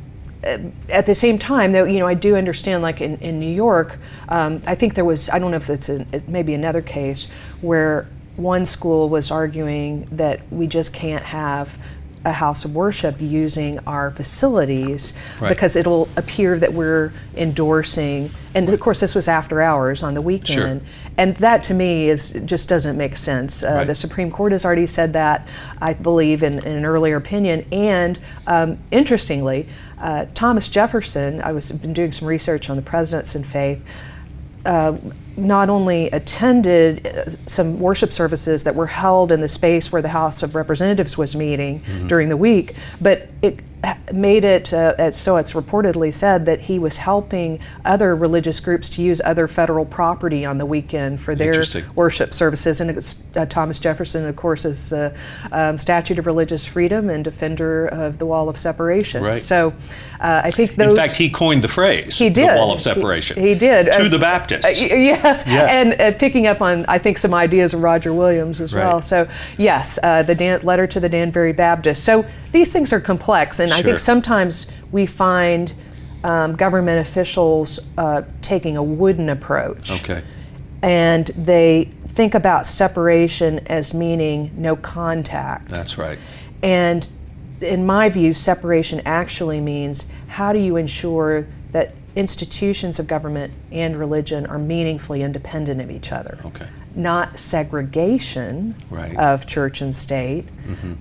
at 0.89 1.07
the 1.07 1.15
same 1.15 1.39
time, 1.39 1.73
though, 1.73 1.85
you 1.85 1.99
know, 1.99 2.07
I 2.07 2.15
do 2.15 2.37
understand, 2.37 2.83
like 2.83 3.01
in, 3.01 3.17
in 3.19 3.39
New 3.41 3.53
York, 3.53 3.99
um, 4.29 4.63
I 4.67 4.75
think 4.75 4.95
there 4.95 5.05
was, 5.05 5.29
I 5.31 5.39
don't 5.39 5.51
know 5.51 5.57
if 5.57 5.71
it's 5.71 5.89
a, 5.89 6.07
it 6.13 6.29
may 6.29 6.43
another 6.55 6.81
case 6.81 7.29
where 7.61 8.07
one 8.37 8.67
school 8.67 9.09
was 9.09 9.31
arguing 9.31 10.07
that 10.13 10.41
we 10.53 10.67
just 10.67 10.93
can't 10.93 11.25
have 11.25 11.79
a 12.27 12.33
house 12.33 12.65
of 12.65 12.75
worship 12.75 13.21
using 13.21 13.79
our 13.87 14.11
facilities 14.11 15.13
Right. 15.41 15.49
because 15.49 15.77
it'll 15.77 16.09
appear 16.17 16.59
that 16.59 16.73
we're 16.73 17.13
endorsing 17.37 18.31
and 18.55 18.69
of 18.69 18.81
course 18.81 18.99
this 18.99 19.15
was 19.15 19.29
after 19.29 19.63
hours 19.63 20.03
on 20.03 20.15
the 20.15 20.21
weekend 20.21 20.83
and 21.19 21.37
that 21.37 21.63
to 21.65 21.75
me 21.75 22.09
is 22.09 22.33
just 22.45 22.69
doesn't 22.69 22.97
make 22.97 23.17
sense 23.17 23.63
uh, 23.63 23.69
Right. 23.77 23.87
the 23.87 23.95
supreme 23.95 24.31
court 24.31 24.51
has 24.53 24.65
already 24.65 24.87
said 24.87 25.13
that 25.13 25.47
i 25.81 25.93
believe 25.93 26.43
in, 26.43 26.55
in 26.59 26.77
an 26.79 26.85
earlier 26.85 27.17
opinion 27.17 27.65
and 27.71 28.19
um, 28.49 28.77
interestingly 28.91 29.69
uh, 30.01 30.27
thomas 30.35 30.69
jefferson 30.69 31.41
i 31.43 31.53
was 31.53 31.71
been 31.73 31.93
doing 31.93 32.13
some 32.13 32.29
research 32.29 32.69
on 32.71 32.77
the 32.77 32.83
presidents 32.83 33.35
and 33.35 33.47
faith 33.47 33.81
uh, 34.65 34.97
not 35.37 35.69
only 35.69 36.07
attended 36.11 37.07
uh, 37.07 37.31
some 37.47 37.79
worship 37.79 38.13
services 38.13 38.65
that 38.65 38.75
were 38.75 38.87
held 38.87 39.33
in 39.33 39.41
the 39.41 39.49
space 39.49 39.93
where 39.93 40.03
the 40.03 40.09
House 40.09 40.43
of 40.43 40.55
Representatives 40.55 41.19
was 41.19 41.37
meeting 41.37 41.81
during 42.07 42.29
the 42.29 42.37
week, 42.37 42.75
but 43.01 43.29
it 43.43 43.61
made 44.13 44.43
it 44.45 44.73
uh, 44.73 44.95
as- 44.99 45.17
so 45.17 45.37
it's 45.37 45.53
reportedly 45.53 46.13
said 46.13 46.47
that 46.47 46.61
he 46.61 46.79
was 46.79 46.97
helping 46.97 47.59
other 47.85 48.17
religious 48.17 48.59
groups 48.59 48.89
to 48.89 49.03
use 49.03 49.21
other 49.25 49.47
federal 49.47 49.85
property 49.85 50.45
on 50.45 50.59
the 50.59 50.67
weekend 50.67 51.21
for 51.21 51.35
their 51.37 51.53
worship 51.95 52.33
services. 52.35 52.81
And 52.81 52.91
it's, 52.91 53.23
uh, 53.37 53.47
Thomas 53.47 53.79
Jefferson, 53.79 54.27
of 54.27 54.35
course, 54.35 54.65
is 54.65 54.93
uh, 54.93 55.15
um, 55.53 55.77
statute 55.79 56.19
of 56.19 56.27
religious 56.27 56.67
freedom 56.67 57.11
and 57.11 57.23
defender 57.23 57.87
of 57.89 58.19
the 58.19 58.27
wall 58.27 58.49
of 58.49 58.59
separation. 58.59 59.23
Right. 59.23 59.37
So 59.37 59.73
uh, 60.21 60.41
I 60.45 60.51
think 60.51 60.75
those. 60.77 60.91
In 60.91 60.97
fact, 60.97 61.15
he 61.15 61.29
coined 61.31 61.63
the 61.63 61.69
phrase 61.69 62.19
He 62.19 62.31
did. 62.31 62.51
the 62.51 62.57
wall 62.57 62.73
of 62.73 62.81
separation. 62.81 63.41
he 63.41 63.55
did. 63.55 63.93
To 63.93 64.09
the 64.09 64.19
Baptists. 64.19 64.65
Uh, 64.65 64.87
y- 64.89 65.26
yes, 65.27 65.45
Yes. 65.47 65.77
and 65.77 66.01
uh, 66.01 66.19
picking 66.19 66.47
up 66.47 66.61
on 66.61 66.85
I 66.87 66.99
think 66.99 67.19
some 67.19 67.35
ideas 67.35 67.75
of 67.75 67.83
Roger 67.83 68.13
Williams 68.13 68.61
as 68.61 68.75
well. 68.75 69.03
So 69.03 69.29
yes, 69.59 69.99
uh, 70.03 70.23
the 70.23 70.35
Dan- 70.35 70.63
letter 70.63 70.87
to 70.87 71.01
the 71.01 71.09
Danbury 71.09 71.53
Baptist. 71.53 72.05
So 72.05 72.25
these 72.53 72.73
things 72.73 72.93
are 72.93 73.01
complex, 73.01 73.61
and 73.61 73.73
I 73.73 73.83
think 73.83 73.99
sometimes 73.99 74.67
we 74.93 75.07
find 75.07 75.73
um, 76.25 76.57
government 76.57 77.01
officials 77.07 77.79
uh, 77.99 78.23
taking 78.43 78.77
a 78.77 78.83
wooden 78.83 79.29
approach, 79.29 80.03
okay. 80.03 80.23
and 80.83 81.27
they 81.37 81.91
think 82.09 82.35
about 82.35 82.67
separation 82.67 83.61
as 83.67 83.93
meaning 83.95 84.51
no 84.57 84.75
contact. 84.77 85.69
That's 85.69 85.99
right. 85.99 86.19
And 86.63 87.07
in 87.61 87.87
my 87.87 88.09
view, 88.09 88.33
separation 88.35 89.03
actually 89.05 89.61
means 89.61 90.07
how 90.29 90.53
do 90.53 90.59
you 90.59 90.77
ensure 90.77 91.47
that 91.73 91.95
institutions 92.17 92.99
of 92.99 93.07
government 93.07 93.53
and 93.71 93.95
religion 93.97 94.47
are 94.47 94.59
meaningfully 94.59 95.23
independent 95.23 95.81
of 95.83 95.91
each 95.91 96.11
other. 96.13 96.39
Okay. 96.47 96.67
Not 96.95 97.39
segregation 97.39 98.75
Right. 98.91 99.15
of 99.19 99.47
church 99.47 99.83
and 99.83 99.95
state, 99.95 100.49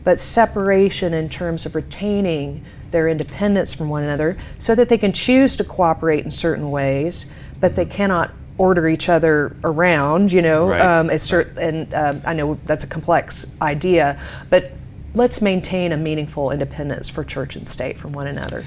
but 0.04 0.20
separation 0.20 1.14
in 1.14 1.30
terms 1.30 1.66
of 1.66 1.74
retaining 1.74 2.64
their 2.92 3.08
independence 3.08 3.74
from 3.74 3.90
one 3.90 4.04
another 4.04 4.36
so 4.58 4.76
that 4.76 4.90
they 4.90 4.98
can 4.98 5.14
choose 5.14 5.56
to 5.56 5.64
cooperate 5.64 6.24
in 6.26 6.30
certain 6.30 6.70
ways, 6.70 7.26
but 7.62 7.76
they 7.78 7.86
cannot 7.86 8.34
order 8.58 8.88
each 8.88 9.08
other 9.10 9.56
around, 9.64 10.32
you 10.34 10.42
know, 10.42 10.70
Right. 10.70 10.82
um, 10.82 11.10
cert- 11.10 11.58
and 11.58 11.94
um, 11.94 12.22
I 12.26 12.34
know 12.34 12.58
that's 12.66 12.84
a 12.84 12.88
complex 12.88 13.46
idea, 13.62 14.18
but 14.50 14.72
let's 15.14 15.42
maintain 15.42 15.94
a 15.94 15.98
meaningful 15.98 16.52
independence 16.52 17.10
for 17.10 17.24
church 17.24 17.56
and 17.56 17.66
state 17.68 17.98
from 17.98 18.12
one 18.12 18.28
another. 18.28 18.64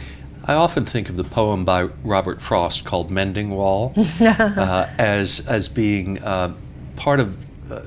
I 0.48 0.54
often 0.54 0.86
think 0.86 1.10
of 1.10 1.16
the 1.18 1.24
poem 1.24 1.66
by 1.66 1.82
Robert 2.02 2.40
Frost 2.40 2.86
called 2.86 3.10
"Mending 3.10 3.50
Wall" 3.50 3.92
uh, 4.20 4.88
as 4.98 5.46
as 5.46 5.68
being 5.68 6.22
uh, 6.22 6.54
part 6.96 7.20
of 7.20 7.36
uh, 7.70 7.82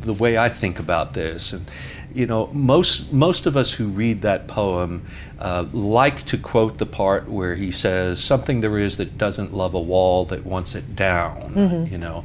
the 0.00 0.12
way 0.12 0.36
I 0.36 0.48
think 0.48 0.80
about 0.80 1.14
this. 1.14 1.52
And 1.52 1.70
you 2.12 2.26
know, 2.26 2.48
most 2.52 3.12
most 3.12 3.46
of 3.46 3.56
us 3.56 3.70
who 3.70 3.86
read 3.86 4.22
that 4.22 4.48
poem 4.48 5.06
uh, 5.38 5.66
like 5.72 6.24
to 6.24 6.36
quote 6.36 6.78
the 6.78 6.86
part 6.86 7.28
where 7.28 7.54
he 7.54 7.70
says, 7.70 8.22
"Something 8.22 8.60
there 8.60 8.76
is 8.76 8.96
that 8.96 9.16
doesn't 9.16 9.54
love 9.54 9.72
a 9.72 9.80
wall 9.80 10.24
that 10.26 10.44
wants 10.44 10.74
it 10.74 10.96
down." 10.96 11.52
You 11.86 11.98
know. 11.98 12.24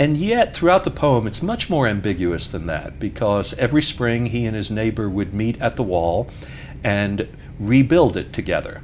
And 0.00 0.16
yet, 0.16 0.54
throughout 0.54 0.84
the 0.84 0.92
poem, 0.92 1.26
it's 1.26 1.42
much 1.42 1.68
more 1.68 1.88
ambiguous 1.88 2.46
than 2.46 2.66
that 2.66 3.00
because 3.00 3.52
every 3.54 3.82
spring 3.82 4.26
he 4.26 4.46
and 4.46 4.54
his 4.54 4.70
neighbor 4.70 5.10
would 5.10 5.34
meet 5.34 5.60
at 5.60 5.74
the 5.74 5.82
wall 5.82 6.28
and 6.84 7.28
rebuild 7.58 8.16
it 8.16 8.32
together. 8.32 8.82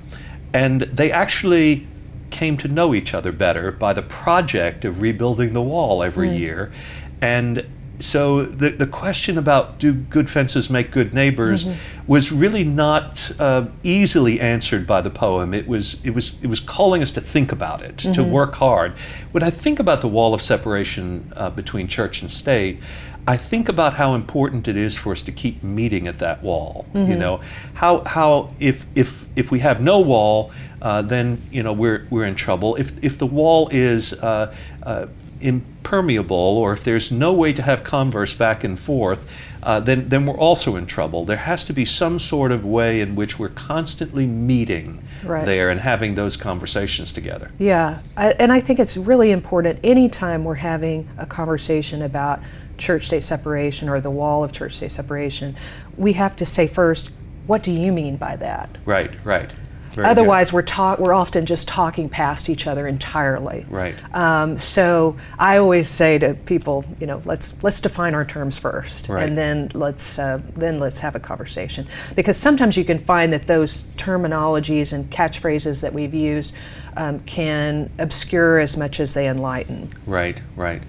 And 0.52 0.82
they 0.82 1.10
actually 1.10 1.86
came 2.30 2.56
to 2.58 2.68
know 2.68 2.94
each 2.94 3.14
other 3.14 3.32
better 3.32 3.70
by 3.70 3.92
the 3.92 4.02
project 4.02 4.84
of 4.84 5.00
rebuilding 5.00 5.52
the 5.52 5.62
wall 5.62 6.02
every 6.02 6.36
year. 6.36 6.72
And 7.20 7.64
so 8.00 8.42
the, 8.42 8.70
the 8.70 8.88
question 8.88 9.38
about 9.38 9.78
do 9.78 9.92
good 9.92 10.28
fences 10.28 10.68
make 10.68 10.90
good 10.90 11.14
neighbors 11.14 11.64
was 12.08 12.32
really 12.32 12.64
not 12.64 13.30
uh, 13.38 13.66
easily 13.84 14.40
answered 14.40 14.84
by 14.84 15.00
the 15.00 15.10
poem. 15.10 15.54
It 15.54 15.68
was, 15.68 16.04
it, 16.04 16.10
was, 16.10 16.34
it 16.42 16.48
was 16.48 16.58
calling 16.58 17.02
us 17.02 17.12
to 17.12 17.20
think 17.20 17.52
about 17.52 17.82
it, 17.82 17.98
to 17.98 18.24
work 18.24 18.56
hard. 18.56 18.94
When 19.30 19.44
I 19.44 19.50
think 19.50 19.78
about 19.78 20.00
the 20.00 20.08
wall 20.08 20.34
of 20.34 20.42
separation 20.42 21.32
uh, 21.36 21.50
between 21.50 21.86
church 21.86 22.20
and 22.20 22.30
state, 22.30 22.80
I 23.26 23.36
think 23.36 23.68
about 23.68 23.94
how 23.94 24.14
important 24.14 24.68
it 24.68 24.76
is 24.76 24.96
for 24.96 25.12
us 25.12 25.22
to 25.22 25.32
keep 25.32 25.62
meeting 25.62 26.08
at 26.08 26.18
that 26.18 26.42
wall. 26.42 26.86
You 26.94 27.16
know, 27.16 27.40
how 27.72 28.00
how 28.04 28.52
if 28.60 28.86
if 28.94 29.26
if 29.34 29.50
we 29.50 29.60
have 29.60 29.80
no 29.80 30.00
wall, 30.00 30.50
uh, 30.82 31.02
then 31.02 31.40
you 31.50 31.62
know 31.62 31.72
we're 31.72 32.06
we're 32.10 32.26
in 32.26 32.34
trouble. 32.34 32.76
If 32.76 32.92
if 33.02 33.16
the 33.18 33.26
wall 33.26 33.68
is 33.72 34.12
uh, 34.12 34.54
uh, 34.82 35.06
impermeable, 35.40 36.36
or 36.36 36.72
if 36.72 36.84
there's 36.84 37.10
no 37.10 37.32
way 37.32 37.52
to 37.52 37.62
have 37.62 37.82
converse 37.82 38.34
back 38.34 38.62
and 38.64 38.78
forth, 38.78 39.26
uh, 39.62 39.80
then 39.80 40.08
then 40.08 40.26
we're 40.26 40.36
also 40.38 40.76
in 40.76 40.84
trouble. 40.86 41.24
There 41.24 41.38
has 41.38 41.64
to 41.64 41.72
be 41.72 41.84
some 41.86 42.18
sort 42.18 42.52
of 42.52 42.64
way 42.64 43.00
in 43.00 43.14
which 43.14 43.38
we're 43.38 43.48
constantly 43.48 44.26
meeting 44.26 45.02
Right. 45.24 45.46
there 45.46 45.70
and 45.70 45.80
having 45.80 46.14
those 46.14 46.36
conversations 46.36 47.10
together. 47.12 47.50
Yeah, 47.58 48.00
I, 48.16 48.32
and 48.32 48.52
I 48.52 48.60
think 48.60 48.78
it's 48.78 48.96
really 48.98 49.30
important 49.30 49.78
anytime 49.82 50.44
we're 50.44 50.54
having 50.56 51.08
a 51.16 51.24
conversation 51.24 52.02
about 52.02 52.40
church 52.78 53.06
state 53.06 53.22
separation 53.22 53.88
or 53.88 54.00
the 54.00 54.10
wall 54.10 54.44
of 54.44 54.52
church 54.52 54.76
state 54.76 54.92
separation, 54.92 55.56
we 55.96 56.12
have 56.14 56.36
to 56.36 56.44
say 56.44 56.66
first, 56.66 57.10
what 57.46 57.62
do 57.62 57.72
you 57.72 57.92
mean 57.92 58.16
by 58.16 58.36
that? 58.36 58.76
Right. 58.84 59.12
Right. 59.24 59.52
Very 59.94 60.06
good. 60.06 60.10
Otherwise, 60.10 60.52
we're 60.52 60.62
talk 60.62 60.98
we're 60.98 61.14
often 61.14 61.46
just 61.46 61.68
talking 61.68 62.08
past 62.08 62.48
each 62.48 62.66
other 62.66 62.88
entirely. 62.88 63.64
Right. 63.70 63.94
Um, 64.12 64.58
so 64.58 65.16
I 65.38 65.58
always 65.58 65.88
say 65.88 66.18
to 66.18 66.34
people, 66.34 66.84
you 66.98 67.06
know, 67.06 67.22
let's 67.24 67.54
let's 67.62 67.78
define 67.78 68.12
our 68.12 68.24
terms 68.24 68.58
first, 68.58 69.08
Right. 69.08 69.22
and 69.22 69.38
then 69.38 69.70
let's 69.72 70.18
uh, 70.18 70.40
then 70.56 70.80
let's 70.80 70.98
have 70.98 71.14
a 71.14 71.20
conversation. 71.20 71.86
Because 72.16 72.36
sometimes 72.36 72.76
you 72.76 72.84
can 72.84 72.98
find 72.98 73.32
that 73.32 73.46
those 73.46 73.84
terminologies 73.96 74.92
and 74.92 75.08
catchphrases 75.10 75.80
that 75.82 75.92
we've 75.92 76.14
used 76.14 76.56
um, 76.96 77.20
can 77.20 77.88
obscure 77.98 78.58
as 78.58 78.76
much 78.76 78.98
as 78.98 79.14
they 79.14 79.28
enlighten. 79.28 79.88
Right, 80.06 80.40
right. 80.56 80.82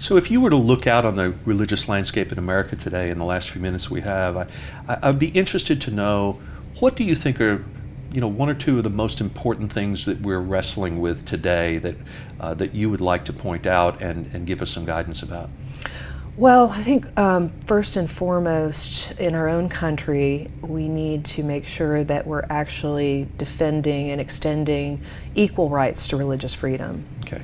So, 0.00 0.16
if 0.16 0.30
you 0.30 0.40
were 0.40 0.50
to 0.50 0.56
look 0.56 0.86
out 0.86 1.04
on 1.04 1.16
the 1.16 1.34
religious 1.44 1.88
landscape 1.88 2.30
in 2.30 2.38
America 2.38 2.76
today, 2.76 3.10
in 3.10 3.18
the 3.18 3.24
last 3.24 3.50
few 3.50 3.60
minutes 3.60 3.90
we 3.90 4.00
have, 4.02 4.36
I, 4.36 4.46
I'd 4.88 5.18
be 5.18 5.28
interested 5.30 5.80
to 5.82 5.90
know 5.90 6.38
what 6.78 6.94
do 6.94 7.02
you 7.02 7.16
think 7.16 7.40
are, 7.40 7.64
you 8.12 8.20
know, 8.20 8.28
one 8.28 8.48
or 8.48 8.54
two 8.54 8.78
of 8.78 8.84
the 8.84 8.90
most 8.90 9.20
important 9.20 9.72
things 9.72 10.04
that 10.04 10.20
we're 10.20 10.38
wrestling 10.38 11.00
with 11.00 11.26
today 11.26 11.78
that 11.78 11.96
uh, 12.38 12.54
that 12.54 12.74
you 12.74 12.88
would 12.90 13.00
like 13.00 13.24
to 13.24 13.32
point 13.32 13.66
out 13.66 14.00
and, 14.00 14.32
and 14.32 14.46
give 14.46 14.62
us 14.62 14.70
some 14.70 14.84
guidance 14.84 15.20
about? 15.22 15.50
Well, 16.36 16.68
I 16.70 16.84
think 16.84 17.04
um, 17.18 17.50
first 17.66 17.96
and 17.96 18.08
foremost, 18.08 19.10
in 19.18 19.34
our 19.34 19.48
own 19.48 19.68
country, 19.68 20.46
we 20.62 20.88
need 20.88 21.24
to 21.24 21.42
make 21.42 21.66
sure 21.66 22.04
that 22.04 22.24
we're 22.24 22.46
actually 22.48 23.26
defending 23.36 24.12
and 24.12 24.20
extending 24.20 25.00
equal 25.34 25.68
rights 25.68 26.06
to 26.06 26.16
religious 26.16 26.54
freedom. 26.54 27.04
Okay. 27.24 27.42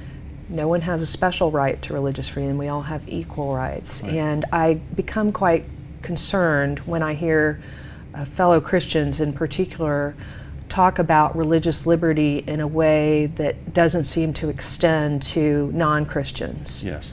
No 0.48 0.68
one 0.68 0.82
has 0.82 1.00
a 1.02 1.06
special 1.06 1.50
right 1.50 1.80
to 1.82 1.92
religious 1.94 2.28
freedom. 2.28 2.58
We 2.58 2.68
all 2.68 2.82
have 2.82 3.08
equal 3.08 3.54
rights. 3.54 4.02
And 4.02 4.44
I 4.52 4.74
become 4.94 5.32
quite 5.32 5.64
concerned 6.02 6.80
when 6.80 7.02
I 7.02 7.14
hear 7.14 7.60
uh, 8.14 8.24
fellow 8.24 8.60
Christians 8.60 9.20
in 9.20 9.32
particular 9.32 10.14
talk 10.68 10.98
about 10.98 11.36
religious 11.36 11.86
liberty 11.86 12.38
in 12.46 12.60
a 12.60 12.66
way 12.66 13.26
that 13.26 13.72
doesn't 13.72 14.04
seem 14.04 14.32
to 14.34 14.48
extend 14.48 15.22
to 15.22 15.70
non 15.72 16.04
Christians 16.04 16.82
Yes. 16.84 17.12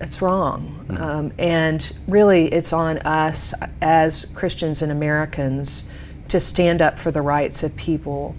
it's 0.00 0.22
wrong. 0.22 0.84
Um, 0.98 1.32
and 1.38 1.92
really, 2.08 2.46
it's 2.52 2.72
on 2.72 2.98
us 2.98 3.54
as 3.80 4.24
Christians 4.34 4.82
and 4.82 4.90
Americans 4.90 5.84
to 6.28 6.40
stand 6.40 6.80
up 6.80 6.98
for 6.98 7.10
the 7.10 7.22
rights 7.22 7.62
of 7.62 7.76
people 7.76 8.34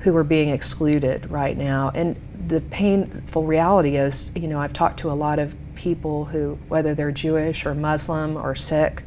who 0.00 0.16
are 0.16 0.24
being 0.24 0.48
excluded 0.50 1.30
right 1.30 1.56
now. 1.56 1.90
And 1.94 2.16
the 2.46 2.60
painful 2.60 3.44
reality 3.44 3.96
is, 3.96 4.30
you 4.36 4.48
know, 4.48 4.60
I've 4.60 4.72
talked 4.72 5.00
to 5.00 5.10
a 5.10 5.14
lot 5.14 5.38
of 5.38 5.54
people 5.74 6.24
who, 6.26 6.58
whether 6.68 6.94
they're 6.94 7.10
Jewish 7.12 7.66
or 7.66 7.74
Muslim 7.74 8.36
or 8.36 8.54
Sikh, 8.54 9.02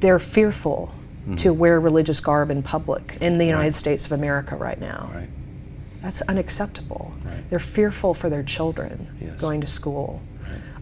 they're 0.00 0.18
fearful 0.18 0.92
to 1.36 1.54
wear 1.54 1.80
religious 1.80 2.20
garb 2.20 2.50
in 2.50 2.62
public 2.62 3.16
in 3.22 3.38
the 3.38 3.46
United 3.46 3.72
States 3.72 4.04
of 4.04 4.12
America 4.12 4.56
right 4.56 4.78
now. 4.78 5.10
Right. 5.14 5.28
That's 6.02 6.20
unacceptable. 6.22 7.12
Right. 7.24 7.48
They're 7.48 7.58
fearful 7.58 8.12
for 8.12 8.28
their 8.28 8.42
children 8.42 9.08
Yes. 9.20 9.40
going 9.40 9.62
to 9.62 9.66
school. 9.66 10.20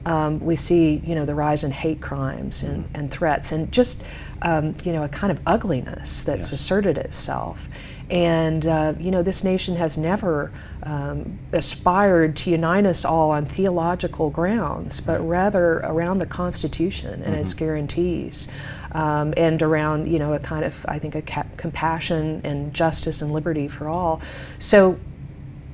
Um, 0.05 0.41
we 0.41 0.57
see, 0.57 1.01
you 1.07 1.15
know, 1.15 1.25
the 1.25 1.35
rise 1.37 1.63
in 1.63 1.71
hate 1.71 2.01
crimes 2.01 2.65
and, 2.65 2.85
Mm-hmm. 2.87 2.97
and 2.97 3.11
threats, 3.11 3.53
and 3.53 3.71
just, 3.71 4.03
um, 4.43 4.75
you 4.83 4.93
know, 4.93 5.05
a 5.05 5.09
kind 5.09 5.31
of 5.31 5.39
ugliness 5.47 6.25
that's 6.25 6.51
Yes. 6.51 6.61
asserted 6.61 6.99
itself. 6.99 7.69
And 8.13 8.67
uh, 8.67 8.93
you 9.01 9.11
know, 9.11 9.23
this 9.23 9.43
nation 9.43 9.75
has 9.77 9.97
never 9.97 10.53
um, 10.83 11.39
aspired 11.53 12.37
to 12.37 12.51
unite 12.51 12.85
us 12.85 13.07
all 13.07 13.31
on 13.31 13.47
theological 13.47 14.29
grounds, 14.29 15.01
but 15.01 15.19
rather 15.27 15.77
around 15.79 16.19
the 16.19 16.27
Constitution 16.27 17.23
and 17.25 17.35
its 17.35 17.55
Mm-hmm. 17.55 17.59
guarantees, 17.65 18.49
um, 18.93 19.33
and 19.39 19.63
around, 19.63 20.09
you 20.09 20.19
know, 20.19 20.35
a 20.35 20.39
kind 20.39 20.63
of, 20.65 20.85
I 20.89 20.99
think, 20.99 21.15
a 21.15 21.23
ca- 21.23 21.47
compassion 21.57 22.43
and 22.45 22.75
justice 22.75 23.23
and 23.23 23.33
liberty 23.33 23.67
for 23.67 23.89
all. 23.89 24.21
So 24.59 24.99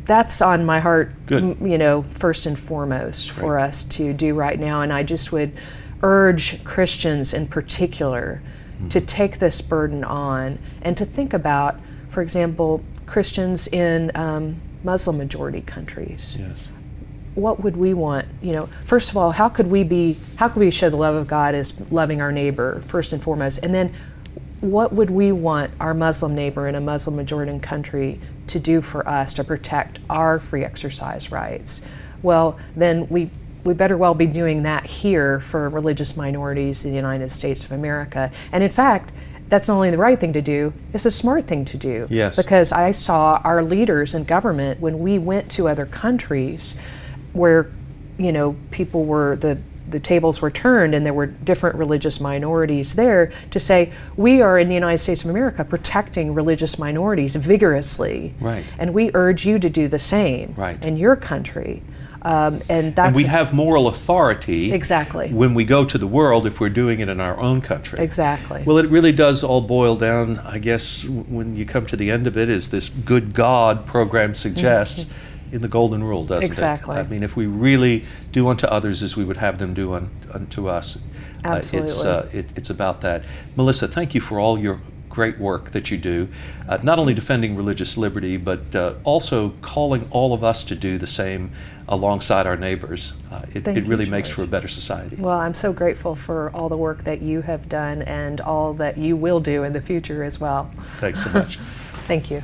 that's 0.04 0.40
on 0.40 0.64
my 0.64 0.78
heart, 0.78 1.12
m- 1.30 1.66
you 1.66 1.76
know, 1.76 2.02
first 2.02 2.46
and 2.46 2.56
foremost 2.58 3.32
for 3.32 3.58
us 3.58 3.82
to 3.84 4.12
do 4.12 4.34
right 4.34 4.58
now. 4.60 4.82
And 4.82 4.92
I 4.92 5.02
just 5.02 5.32
would 5.32 5.52
urge 6.04 6.62
Christians 6.62 7.32
in 7.34 7.48
particular 7.48 8.40
to 8.90 9.00
take 9.00 9.38
this 9.38 9.60
burden 9.60 10.04
on 10.04 10.56
and 10.82 10.96
to 10.96 11.04
think 11.04 11.34
about, 11.34 11.80
for 12.18 12.22
example, 12.22 12.82
Christians 13.06 13.68
in 13.68 14.10
um, 14.16 14.60
Muslim 14.82 15.18
majority 15.18 15.60
countries. 15.60 16.36
Yes. 16.40 16.68
what 17.36 17.62
would 17.62 17.76
we 17.76 17.94
want 17.94 18.26
you 18.42 18.50
know 18.50 18.68
first 18.84 19.08
of 19.08 19.16
all 19.16 19.30
how 19.30 19.48
could 19.48 19.68
we 19.68 19.84
be 19.84 20.16
how 20.34 20.48
could 20.48 20.58
we 20.58 20.72
show 20.72 20.90
the 20.90 20.96
love 20.96 21.14
of 21.14 21.28
god 21.28 21.54
as 21.54 21.80
loving 21.92 22.20
our 22.20 22.32
neighbor 22.32 22.82
first 22.88 23.12
and 23.12 23.22
foremost? 23.22 23.60
And 23.62 23.72
then 23.72 23.94
what 24.60 24.92
would 24.92 25.10
we 25.10 25.30
want 25.30 25.70
our 25.78 25.94
muslim 25.94 26.34
neighbor 26.34 26.66
in 26.66 26.74
a 26.74 26.80
muslim 26.80 27.14
majority 27.14 27.56
country 27.60 28.20
to 28.48 28.58
do 28.58 28.80
for 28.80 29.08
us 29.08 29.32
to 29.34 29.44
protect 29.44 30.00
our 30.10 30.40
free 30.40 30.64
exercise 30.64 31.30
rights? 31.30 31.82
Well 32.22 32.58
then 32.74 33.06
we 33.06 33.30
we 33.62 33.74
better 33.74 33.96
well 33.96 34.14
be 34.14 34.26
doing 34.26 34.64
that 34.64 34.86
here 34.86 35.38
for 35.38 35.68
religious 35.68 36.16
minorities 36.16 36.84
in 36.84 36.90
the 36.90 36.96
united 36.96 37.30
states 37.30 37.64
of 37.64 37.70
america. 37.70 38.32
And 38.50 38.64
in 38.64 38.70
fact 38.70 39.12
that's 39.48 39.68
not 39.68 39.74
only 39.74 39.90
the 39.90 39.98
right 39.98 40.18
thing 40.18 40.32
to 40.34 40.42
do, 40.42 40.72
it's 40.92 41.06
a 41.06 41.10
smart 41.10 41.46
thing 41.46 41.64
to 41.66 41.76
do. 41.76 42.06
Yes. 42.10 42.36
Because 42.36 42.72
I 42.72 42.90
saw 42.90 43.40
our 43.44 43.62
leaders 43.64 44.14
in 44.14 44.24
government 44.24 44.80
when 44.80 44.98
we 44.98 45.18
went 45.18 45.50
to 45.52 45.68
other 45.68 45.86
countries 45.86 46.76
where, 47.32 47.70
you 48.18 48.32
know, 48.32 48.56
people 48.70 49.04
were 49.04 49.36
the 49.36 49.58
the 49.90 49.98
tables 49.98 50.42
were 50.42 50.50
turned 50.50 50.94
and 50.94 51.04
there 51.04 51.14
were 51.14 51.26
different 51.26 51.76
religious 51.76 52.20
minorities 52.20 52.94
there 52.94 53.32
to 53.50 53.58
say 53.58 53.90
we 54.16 54.42
are 54.42 54.58
in 54.58 54.68
the 54.68 54.74
United 54.74 54.98
States 54.98 55.24
of 55.24 55.30
America 55.30 55.64
protecting 55.64 56.34
religious 56.34 56.78
minorities 56.78 57.36
vigorously, 57.36 58.34
right. 58.40 58.64
and 58.78 58.92
we 58.92 59.10
urge 59.14 59.46
you 59.46 59.58
to 59.58 59.70
do 59.70 59.88
the 59.88 59.98
same 59.98 60.54
right. 60.56 60.82
in 60.84 60.96
your 60.96 61.16
country. 61.16 61.82
Um, 62.22 62.62
and 62.68 62.96
that's 62.96 63.08
and 63.08 63.16
we 63.16 63.24
have 63.24 63.52
moral 63.54 63.86
authority 63.86 64.72
exactly 64.72 65.30
when 65.30 65.54
we 65.54 65.64
go 65.64 65.84
to 65.84 65.96
the 65.96 66.06
world 66.06 66.46
if 66.46 66.58
we're 66.58 66.68
doing 66.68 66.98
it 66.98 67.08
in 67.08 67.20
our 67.20 67.38
own 67.38 67.60
country. 67.60 68.00
Exactly. 68.00 68.62
Well, 68.64 68.78
it 68.78 68.86
really 68.88 69.12
does 69.12 69.44
all 69.44 69.60
boil 69.60 69.94
down, 69.94 70.38
I 70.38 70.58
guess, 70.58 71.04
when 71.04 71.54
you 71.54 71.64
come 71.64 71.86
to 71.86 71.96
the 71.96 72.10
end 72.10 72.26
of 72.26 72.36
it, 72.36 72.48
is 72.48 72.70
this 72.70 72.88
good 72.88 73.34
God 73.34 73.86
program 73.86 74.34
suggests. 74.34 75.06
In 75.50 75.62
the 75.62 75.68
golden 75.68 76.04
rule, 76.04 76.26
doesn't 76.26 76.44
exactly. 76.44 76.96
it? 76.96 76.98
Exactly 76.98 77.16
i 77.16 77.18
mean, 77.18 77.22
if 77.22 77.34
we 77.34 77.46
really 77.46 78.04
do 78.32 78.48
unto 78.48 78.66
others 78.66 79.02
as 79.02 79.16
we 79.16 79.24
would 79.24 79.38
have 79.38 79.56
them 79.56 79.72
do 79.72 79.94
un, 79.94 80.10
unto 80.34 80.68
us, 80.68 80.98
Absolutely. 81.42 81.78
Uh, 81.78 81.84
it's, 81.84 82.04
uh, 82.04 82.28
it, 82.34 82.46
it's 82.54 82.70
about 82.70 83.00
that. 83.00 83.24
Melissa, 83.56 83.88
thank 83.88 84.14
you 84.14 84.20
for 84.20 84.38
all 84.38 84.58
your 84.58 84.80
great 85.08 85.38
work 85.38 85.70
that 85.72 85.90
you 85.90 85.96
do, 85.96 86.28
uh, 86.68 86.78
not 86.82 86.98
only 86.98 87.14
defending 87.14 87.56
religious 87.56 87.96
liberty, 87.96 88.36
but 88.36 88.74
uh, 88.74 88.94
also 89.04 89.54
calling 89.62 90.06
all 90.10 90.32
of 90.32 90.44
us 90.44 90.64
to 90.64 90.74
do 90.74 90.98
the 90.98 91.06
same 91.06 91.50
alongside 91.88 92.46
our 92.46 92.56
neighbors. 92.56 93.14
Uh, 93.30 93.42
it, 93.54 93.66
it, 93.66 93.86
really 93.86 94.04
you, 94.04 94.10
makes 94.10 94.28
for 94.28 94.42
a 94.42 94.46
better 94.46 94.68
society. 94.68 95.16
Well, 95.16 95.38
I'm 95.38 95.54
so 95.54 95.72
grateful 95.72 96.14
for 96.14 96.50
all 96.54 96.68
the 96.68 96.76
work 96.76 97.04
that 97.04 97.22
you 97.22 97.40
have 97.42 97.68
done 97.68 98.02
and 98.02 98.40
all 98.40 98.74
that 98.74 98.98
you 98.98 99.16
will 99.16 99.40
do 99.40 99.64
in 99.64 99.72
the 99.72 99.80
future 99.80 100.22
as 100.22 100.38
well. 100.38 100.70
Thanks 100.98 101.24
so 101.24 101.30
much. 101.32 101.56
Thank 102.06 102.30
you. 102.30 102.42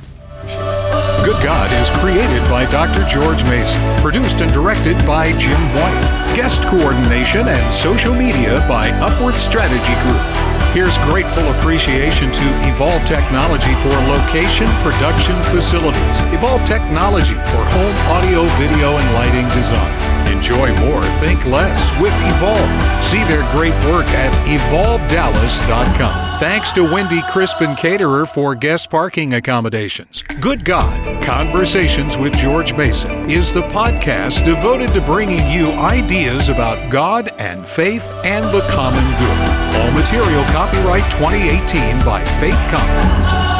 Good 1.23 1.43
God 1.43 1.71
is 1.81 1.89
created 2.01 2.47
by 2.49 2.65
Dr. 2.69 3.03
George 3.07 3.43
Mason, 3.45 3.81
produced 4.01 4.41
and 4.41 4.53
directed 4.53 4.97
by 5.07 5.35
Jim 5.39 5.59
White, 5.73 6.33
guest 6.35 6.63
coordination 6.65 7.47
and 7.47 7.73
social 7.73 8.13
media 8.13 8.63
by 8.67 8.89
Upward 8.91 9.33
Strategy 9.33 9.93
Group. 10.03 10.44
Here's 10.75 10.97
grateful 11.07 11.47
appreciation 11.53 12.33
to 12.33 12.67
Evolve 12.67 13.05
Technology 13.05 13.73
for 13.75 13.95
location 14.11 14.67
production 14.83 15.41
facilities. 15.43 16.19
Evolve 16.33 16.65
Technology 16.65 17.35
for 17.35 17.63
home 17.71 17.95
audio, 18.11 18.43
video, 18.59 18.97
and 18.97 19.13
lighting 19.13 19.47
design. 19.55 19.95
Enjoy 20.35 20.75
more, 20.85 21.01
think 21.21 21.45
less 21.45 21.79
with 22.01 22.11
Evolve. 22.27 23.01
See 23.01 23.23
their 23.23 23.49
great 23.51 23.73
work 23.85 24.07
at 24.07 24.33
evolvdallas.com. 24.49 26.24
Thanks 26.37 26.73
to 26.73 26.83
Wendy 26.83 27.21
Krispin 27.21 27.77
Caterer 27.77 28.25
for 28.25 28.55
guest 28.55 28.89
parking 28.89 29.35
accommodations. 29.35 30.21
Good 30.41 30.65
God, 30.65 31.23
Conversations 31.23 32.17
with 32.17 32.35
George 32.35 32.73
Mason 32.73 33.29
is 33.31 33.51
the 33.51 33.63
podcast 33.63 34.43
devoted 34.45 34.93
to 34.93 35.01
bringing 35.01 35.49
you 35.49 35.71
ideas 35.71 36.49
about 36.49 36.91
God 36.91 37.29
and 37.39 37.65
faith 37.65 38.05
and 38.23 38.45
the 38.53 38.61
common 38.69 39.03
good. 39.17 39.81
All 39.81 39.91
material 39.91 40.43
copyright 40.51 41.09
2018 41.13 42.05
by 42.05 42.23
Faith 42.39 42.53
Commons. 42.69 43.54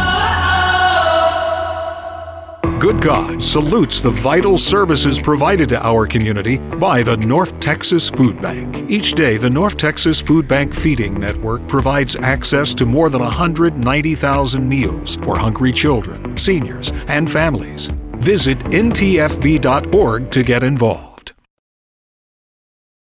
Good 2.80 3.01
God 3.01 3.41
salutes 3.41 4.01
the 4.01 4.10
vital 4.10 4.58
services 4.58 5.19
provided 5.19 5.69
to 5.69 5.86
our 5.86 6.06
community 6.06 6.58
by 6.58 7.04
the 7.04 7.15
North 7.17 7.60
Texas 7.60 8.10
Food 8.10 8.41
Bank. 8.41 8.89
Each 8.89 9.13
day, 9.13 9.38
the 9.38 9.49
North 9.49 9.78
Texas 9.78 10.19
Food 10.19 10.47
Bank 10.47 10.73
Feeding 10.73 11.19
Network 11.19 11.67
provides 11.67 12.15
access 12.15 12.73
to 12.75 12.86
more 12.86 13.10
than 13.10 13.21
190,000 13.21 14.67
meals 14.67 15.15
for 15.17 15.38
hungry 15.38 15.71
children, 15.71 16.36
seniors, 16.38 16.91
and 17.08 17.32
families. 17.32 17.91
Visit 18.17 18.60
ntfb.org 18.60 20.32
to 20.32 20.43
get 20.43 20.63
involved. 20.63 21.14